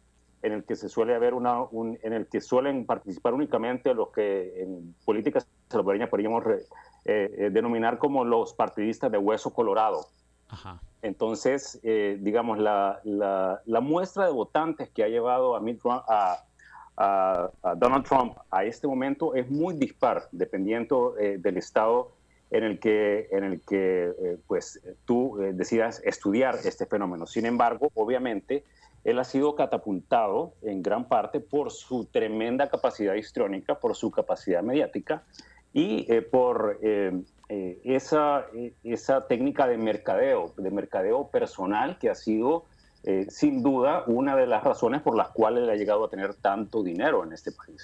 [0.46, 1.66] en el que se suele haber una,
[2.04, 5.40] en el que suelen participar únicamente los que en política
[5.70, 6.66] salvadoreña podríamos eh,
[7.06, 10.08] eh, denominar como los partidistas de hueso colorado.
[11.02, 15.62] Entonces, digamos, la, la, la, muestra de votantes que ha llevado a,
[16.08, 16.44] a,
[16.98, 22.12] a, a, Donald Trump a este momento es muy dispar, dependiendo del estado
[22.52, 27.26] en el que, en el que eh, pues, tú eh, decidas estudiar este fenómeno.
[27.26, 28.64] Sin embargo, obviamente,
[29.06, 34.62] él ha sido catapultado en gran parte por su tremenda capacidad histriónica, por su capacidad
[34.62, 35.24] mediática
[35.72, 36.80] y eh, por
[37.84, 38.48] esa,
[38.84, 42.66] esa técnica de mercadeo, de mercadeo personal que ha sido
[43.30, 46.82] sin duda una de las razones por las cuales él ha llegado a tener tanto
[46.82, 47.80] dinero en este país.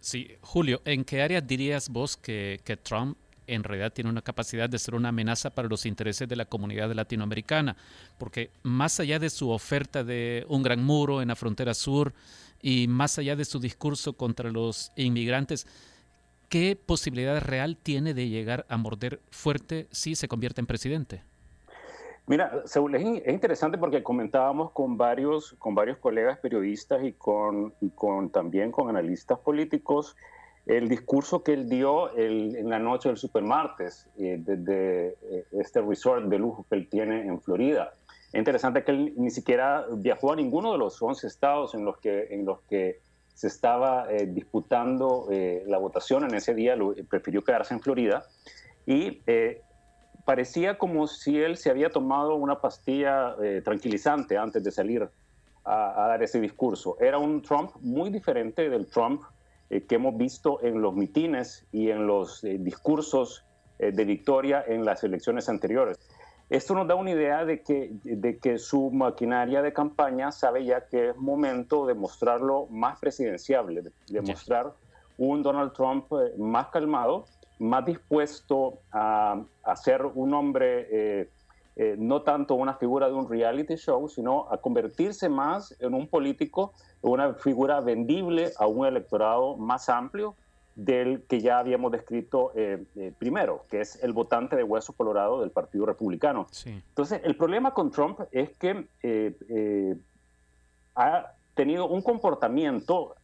[0.00, 3.16] Sí, Julio, ¿en qué áreas dirías vos que, que Trump
[3.48, 6.92] en realidad tiene una capacidad de ser una amenaza para los intereses de la comunidad
[6.92, 7.76] latinoamericana,
[8.18, 12.12] porque más allá de su oferta de un gran muro en la frontera sur
[12.62, 15.66] y más allá de su discurso contra los inmigrantes,
[16.48, 21.22] ¿qué posibilidad real tiene de llegar a morder fuerte si se convierte en presidente?
[22.28, 27.88] Mira, Saúl, es, interesante porque comentábamos con varios, con varios colegas periodistas y con, y
[27.88, 30.14] con también con analistas políticos
[30.68, 36.26] el discurso que él dio en la noche del supermartes eh, desde eh, este resort
[36.26, 37.94] de lujo que él tiene en Florida.
[38.30, 41.96] Es interesante que él ni siquiera viajó a ninguno de los 11 estados en los
[41.96, 43.00] que, en los que
[43.32, 45.28] se estaba eh, disputando
[45.66, 46.76] la votación en ese día,
[47.08, 48.26] prefirió quedarse en Florida
[48.84, 49.22] y
[50.26, 55.08] parecía como si él se había tomado una pastilla tranquilizante antes de salir
[55.64, 56.98] a, a dar ese discurso.
[57.00, 59.22] Era un Trump muy diferente del Trump
[59.70, 63.44] eh, que hemos visto en los mitines y en los eh, discursos
[63.78, 65.98] eh, de victoria en las elecciones anteriores.
[66.48, 70.86] Esto nos da una idea de que, de que su maquinaria de campaña sabe ya
[70.86, 74.72] que es momento de mostrarlo más presidenciable, de, mostrar
[75.18, 77.26] un Donald Trump más calmado,
[77.58, 81.28] más dispuesto a, a ser un hombre
[81.80, 86.08] eh, no tanto una figura de un reality show, sino a convertirse más en un
[86.08, 86.72] político,
[87.02, 90.34] una figura vendible a un electorado más amplio
[90.74, 95.40] del que ya habíamos descrito eh, eh, primero, que es el votante de hueso colorado
[95.40, 96.48] del Partido Republicano.
[96.66, 98.88] Entonces, el problema con Trump es que
[100.96, 103.14] ha tenido un comportamiento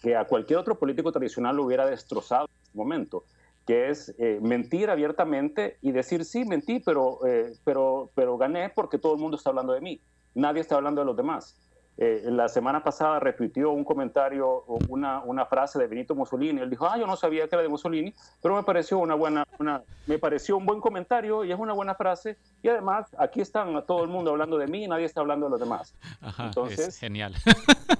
[0.00, 3.24] que a cualquier otro político tradicional lo hubiera destrozado en este momento
[3.66, 8.98] que es eh, mentir abiertamente y decir, sí, mentí, pero, eh, pero, pero gané porque
[8.98, 10.00] todo el mundo está hablando de mí.
[10.34, 11.56] Nadie está hablando de los demás.
[11.96, 16.60] Eh, la semana pasada repitió un comentario, una, una frase de Benito Mussolini.
[16.60, 19.46] Él dijo, ah, yo no sabía que era de Mussolini, pero me pareció una buena,
[19.60, 22.36] una, me pareció un buen comentario y es una buena frase.
[22.62, 25.50] Y además, aquí están todo el mundo hablando de mí y nadie está hablando de
[25.50, 25.94] los demás.
[26.38, 27.34] Entonces, es genial.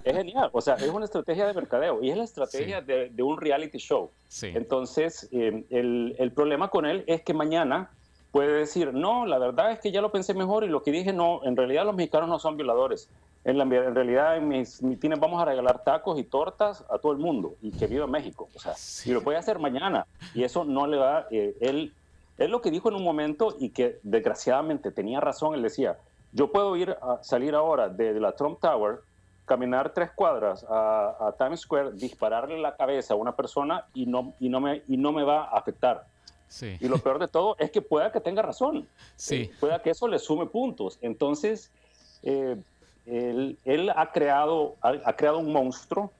[0.02, 0.50] Es genial.
[0.52, 3.78] O sea, es una estrategia de mercadeo y es la estrategia de, de, un reality
[3.78, 4.10] show.
[4.28, 4.48] Sí.
[4.54, 7.90] Entonces, eh, el, el problema con él es que mañana
[8.32, 11.12] puede decir, no, la verdad es que ya lo pensé mejor y lo que dije,
[11.12, 13.08] no, en realidad los mexicanos no son violadores.
[13.44, 17.12] En, la, en realidad en mis mitines vamos a regalar tacos y tortas a todo
[17.12, 18.48] el mundo y que viva México.
[18.54, 18.74] O sea,
[19.04, 21.92] y lo puede hacer mañana y eso no le va, eh, él,
[22.38, 25.98] es lo que dijo en un momento y que desgraciadamente tenía razón, él decía,
[26.32, 29.00] Yo puedo ir a salir ahora de, la Trump Tower,
[29.44, 34.48] caminar tres cuadras a, Times Square, dispararle la cabeza a una persona y no, y
[34.48, 36.06] no, me, y no me va a afectar.
[36.48, 36.76] Sí.
[36.80, 38.88] Y lo peor de todo es que pueda que tenga razón.
[39.16, 39.34] Sí.
[39.34, 40.98] Eh, pueda que eso le sume puntos.
[41.02, 41.70] Entonces,
[42.22, 42.56] eh,
[43.06, 46.12] él, él, ha, creado, ha, creado un monstruo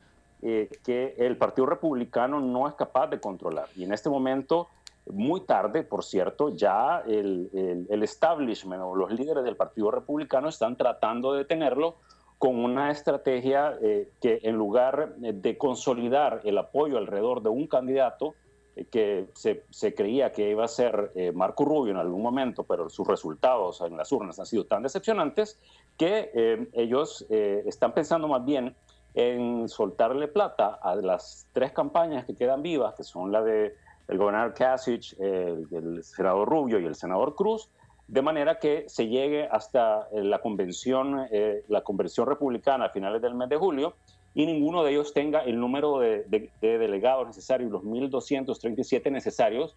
[0.43, 3.68] eh, que el Partido Republicano no es capaz de controlar.
[3.76, 4.68] Y en este momento
[5.07, 10.76] muy tarde, por cierto, ya el, el, establishment o los líderes del Partido Republicano están
[10.76, 11.97] tratando de detenerlo
[12.39, 18.35] con una estrategia eh, que en lugar de consolidar el apoyo alrededor de un candidato
[18.76, 22.64] eh, que se, se, creía que iba a ser eh, Marco Rubio en algún momento,
[22.64, 25.59] pero sus resultados en las urnas han sido tan decepcionantes
[25.97, 28.74] que ellos están pensando más bien
[29.14, 33.74] en soltarle plata a las tres campañas que quedan vivas, que son la de
[34.09, 37.70] el gobernador Kasich, el, senador Rubio y el senador Cruz,
[38.07, 43.22] de manera que se llegue hasta eh, la convención, eh, la convención republicana a finales
[43.22, 43.95] del mes de julio
[44.34, 49.76] y ninguno de ellos tenga el número de, delegados necesarios, los 1.237 necesarios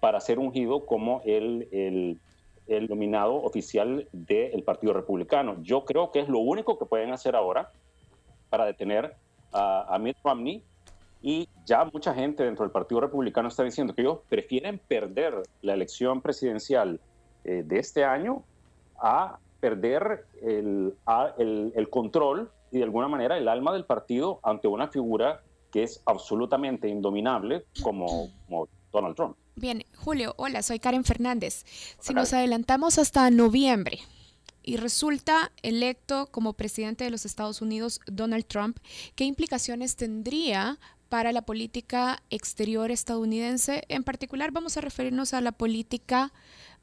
[0.00, 2.18] para ser ungido como el, el,
[2.68, 5.56] el nominado oficial del Partido Republicano.
[5.62, 7.72] Yo creo que es lo único que pueden hacer ahora
[8.50, 9.16] para detener
[9.52, 10.62] a, a Mitt Romney
[11.20, 15.74] y ya mucha gente dentro del Partido Republicano está diciendo que ellos prefieren perder la
[15.74, 17.00] elección presidencial
[17.44, 18.42] eh, de este año
[18.98, 20.94] a perder el,
[21.74, 25.40] el, control y de alguna manera el alma del partido ante una figura
[25.72, 28.28] que es absolutamente indominable como,
[29.00, 29.36] Donald Trump.
[29.56, 31.64] Bien, Julio, hola, soy Karen Fernández.
[32.00, 34.00] Si nos adelantamos hasta noviembre,
[34.62, 38.78] y resulta electo como presidente de los Estados Unidos Donald Trump,
[39.14, 40.78] ¿qué implicaciones tendría
[41.08, 43.84] para la política exterior estadounidense.
[43.88, 46.32] En particular vamos a referirnos a la política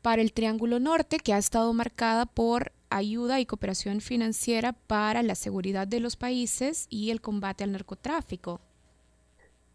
[0.01, 5.36] para el Triángulo Norte, que ha estado marcada por ayuda y cooperación financiera para la
[5.36, 8.61] seguridad de los países y el combate al narcotráfico.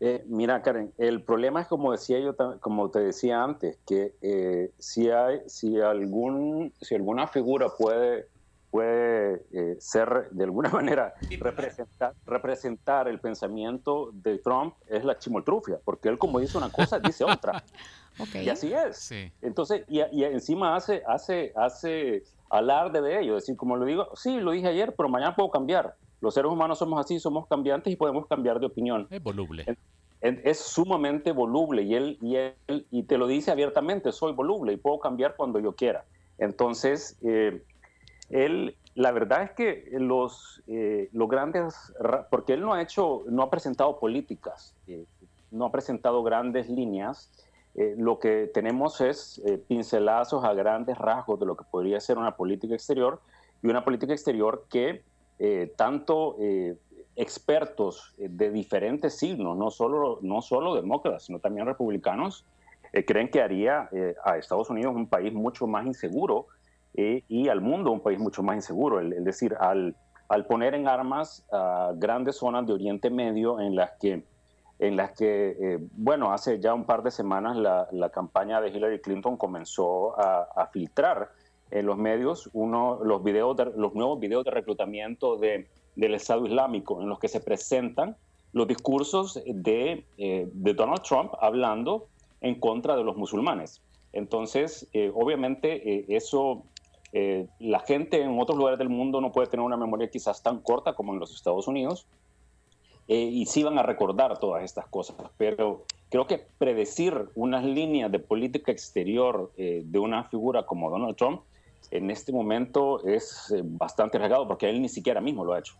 [0.01, 4.73] Eh, mira, Karen, el problema es como decía yo, como te decía antes, que eh,
[4.79, 8.29] si hay, si algún, si alguna figura puede
[8.71, 15.79] puede eh, ser de alguna manera representar, representar el pensamiento de Trump es la chimoltrufia,
[15.85, 17.63] porque él como dice una cosa, dice otra.
[18.35, 19.11] Y así es.
[19.41, 24.51] Entonces, y, encima hace, hace, hace alarde de ello, decir, como lo digo, sí, lo
[24.51, 25.95] dije ayer, pero mañana puedo cambiar.
[26.21, 29.07] Los seres humanos somos así, somos cambiantes y podemos cambiar de opinión.
[29.11, 29.65] Es voluble.
[30.21, 34.77] Es, sumamente voluble y él, y él, y te lo dice abiertamente, soy voluble y
[34.77, 36.05] puedo cambiar cuando yo quiera.
[36.37, 37.63] Entonces, eh,
[38.31, 41.93] él, la verdad es que los, eh, los grandes,
[42.31, 45.05] porque él no ha hecho, no ha presentado políticas, eh,
[45.51, 47.31] no ha presentado grandes líneas,
[47.75, 52.37] eh, lo que tenemos es pincelazos a grandes rasgos de lo que podría ser una
[52.37, 53.21] política exterior
[53.63, 55.03] y una política exterior que
[55.77, 56.37] tanto
[57.17, 62.45] expertos de diferentes signos, no solo, no solo demócratas, sino también republicanos,
[63.07, 63.89] creen que haría
[64.25, 66.49] a Estados Unidos un país mucho más inseguro
[66.95, 69.01] eh, y al mundo un país mucho más inseguro.
[69.01, 69.97] Es decir, al,
[70.29, 74.25] al poner en armas a grandes zonas de Oriente Medio en las que,
[74.79, 78.71] en las que eh, bueno, hace ya un par de semanas la, la campaña de
[78.71, 81.31] Hillary Clinton comenzó a, a, filtrar
[81.71, 87.01] en los medios uno, los, videos los nuevos videos de reclutamiento de, del Estado Islámico
[87.01, 88.17] en los que se presentan
[88.53, 92.09] los discursos de, eh, de Donald Trump hablando
[92.41, 93.83] en contra de los musulmanes.
[94.13, 96.65] Entonces, obviamente, eso
[97.13, 100.61] eh, la gente en otros lugares del mundo no puede tener una memoria quizás tan
[100.61, 102.07] corta como en los Estados Unidos
[103.09, 108.13] eh, y sí van a recordar todas estas cosas, pero creo que predecir unas líneas
[108.13, 111.41] de política exterior eh, de una figura como Donald Trump
[111.91, 115.75] en este momento es bastante arriesgado porque él ni siquiera mismo lo ha hecho.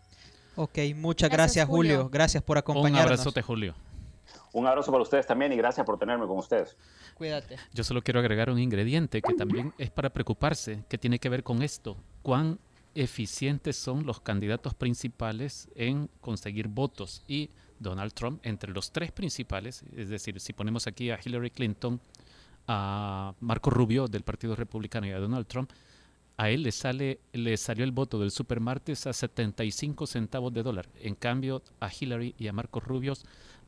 [0.55, 2.09] Ok, muchas gracias, Julio.
[2.09, 3.05] Gracias por acompañarnos.
[3.05, 3.75] Un abrazote Julio.
[4.53, 6.75] Un abrazo para ustedes también y gracias por tenerme con ustedes.
[7.15, 7.55] Cuídate.
[7.73, 11.43] Yo solo quiero agregar un ingrediente que también es para preocuparse, que tiene que ver
[11.43, 11.95] con esto.
[12.21, 12.59] ¿Cuán
[12.93, 17.23] eficientes son los candidatos principales en conseguir votos?
[17.27, 17.49] Y
[17.79, 22.01] Donald Trump, entre los tres principales, es decir, si ponemos aquí a Hillary Clinton,
[22.67, 25.71] a Marco Rubio del Partido Republicano y a Donald Trump,
[26.37, 30.89] a él le, sale, le salió el voto del supermartes a 75 centavos de dólar.
[30.99, 33.13] En cambio, a Hillary y a Marco Rubio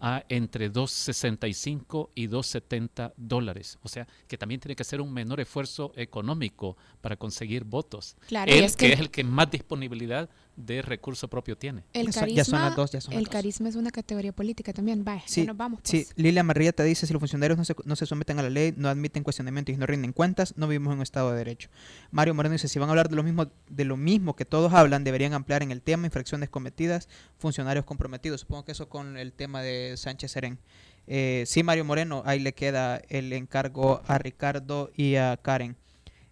[0.05, 3.79] a entre 2,65 y 2,70 dólares.
[3.83, 8.17] O sea, que también tiene que hacer un menor esfuerzo económico para conseguir votos.
[8.27, 8.91] Claro, Él, es que...
[8.91, 11.83] es el que más disponibilidad de recurso propio tiene.
[11.93, 12.75] El carisma,
[13.11, 15.03] el carisma es una categoría política también.
[15.03, 15.79] Vaya, sí, nos vamos.
[15.83, 16.13] Sí, pues.
[16.17, 16.43] Lilia
[16.73, 19.23] te dice, si los funcionarios no se, no se someten a la ley, no admiten
[19.23, 21.69] cuestionamientos y no rinden cuentas, no vivimos en un Estado de Derecho.
[22.11, 24.73] Mario Moreno dice, si van a hablar de lo mismo, de lo mismo que todos
[24.73, 28.41] hablan, deberían ampliar en el tema infracciones cometidas, funcionarios comprometidos.
[28.41, 30.59] Supongo que eso con el tema de Sánchez Serén.
[31.07, 35.75] Eh, sí, Mario Moreno, ahí le queda el encargo a Ricardo y a Karen.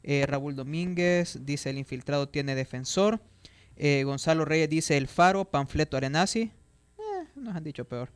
[0.03, 3.21] Eh, Raúl Domínguez dice, el infiltrado tiene defensor.
[3.77, 6.51] Eh, Gonzalo Reyes dice El Faro, panfleto Arenasi.
[6.97, 8.09] Eh, nos han dicho peor.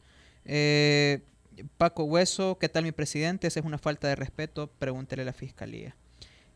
[1.77, 3.47] Paco Hueso, ¿qué tal mi presidente?
[3.47, 5.95] Esa es una falta de respeto, pregúntele a la fiscalía.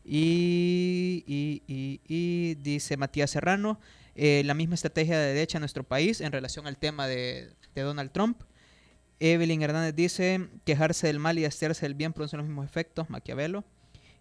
[0.04, 3.80] Y, y, dice Matías Serrano,
[4.14, 8.42] la misma estrategia de derecha en nuestro país en relación al tema de, Donald Trump.
[9.20, 13.64] Evelyn Hernández dice, quejarse del mal y hacerse del bien producen los mismos efectos, Maquiavelo.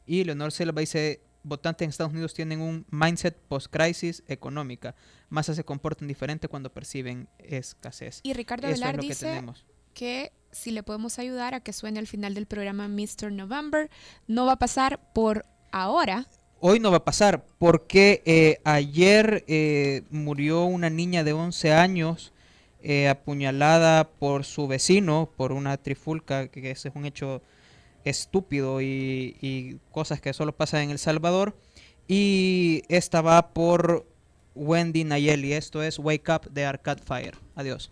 [0.06, 4.96] Y Leonor Selva dice, votantes en Estados Unidos tienen un mindset post-crisis económica.
[5.30, 8.20] Más se comportan diferente cuando perciben escasez.
[8.24, 9.42] Y Ricardo Velar dice
[9.94, 13.32] que, si le podemos ayudar a que suene al final del programa Mr.
[13.32, 13.90] November,
[14.28, 16.28] no va a pasar por ahora.
[16.60, 22.34] Hoy no va a pasar porque eh, ayer eh, murió una niña de 11 años
[22.82, 27.42] eh, apuñalada por su vecino, por una trifulca, que ese es un hecho
[28.06, 31.58] estúpido y, cosas que solo pasan en El Salvador.
[32.08, 34.08] Y esta va por
[34.56, 35.54] Wendy Nayeli.
[35.54, 37.36] Esto es Wake Up de Arcade Fire.
[37.56, 37.92] Adiós.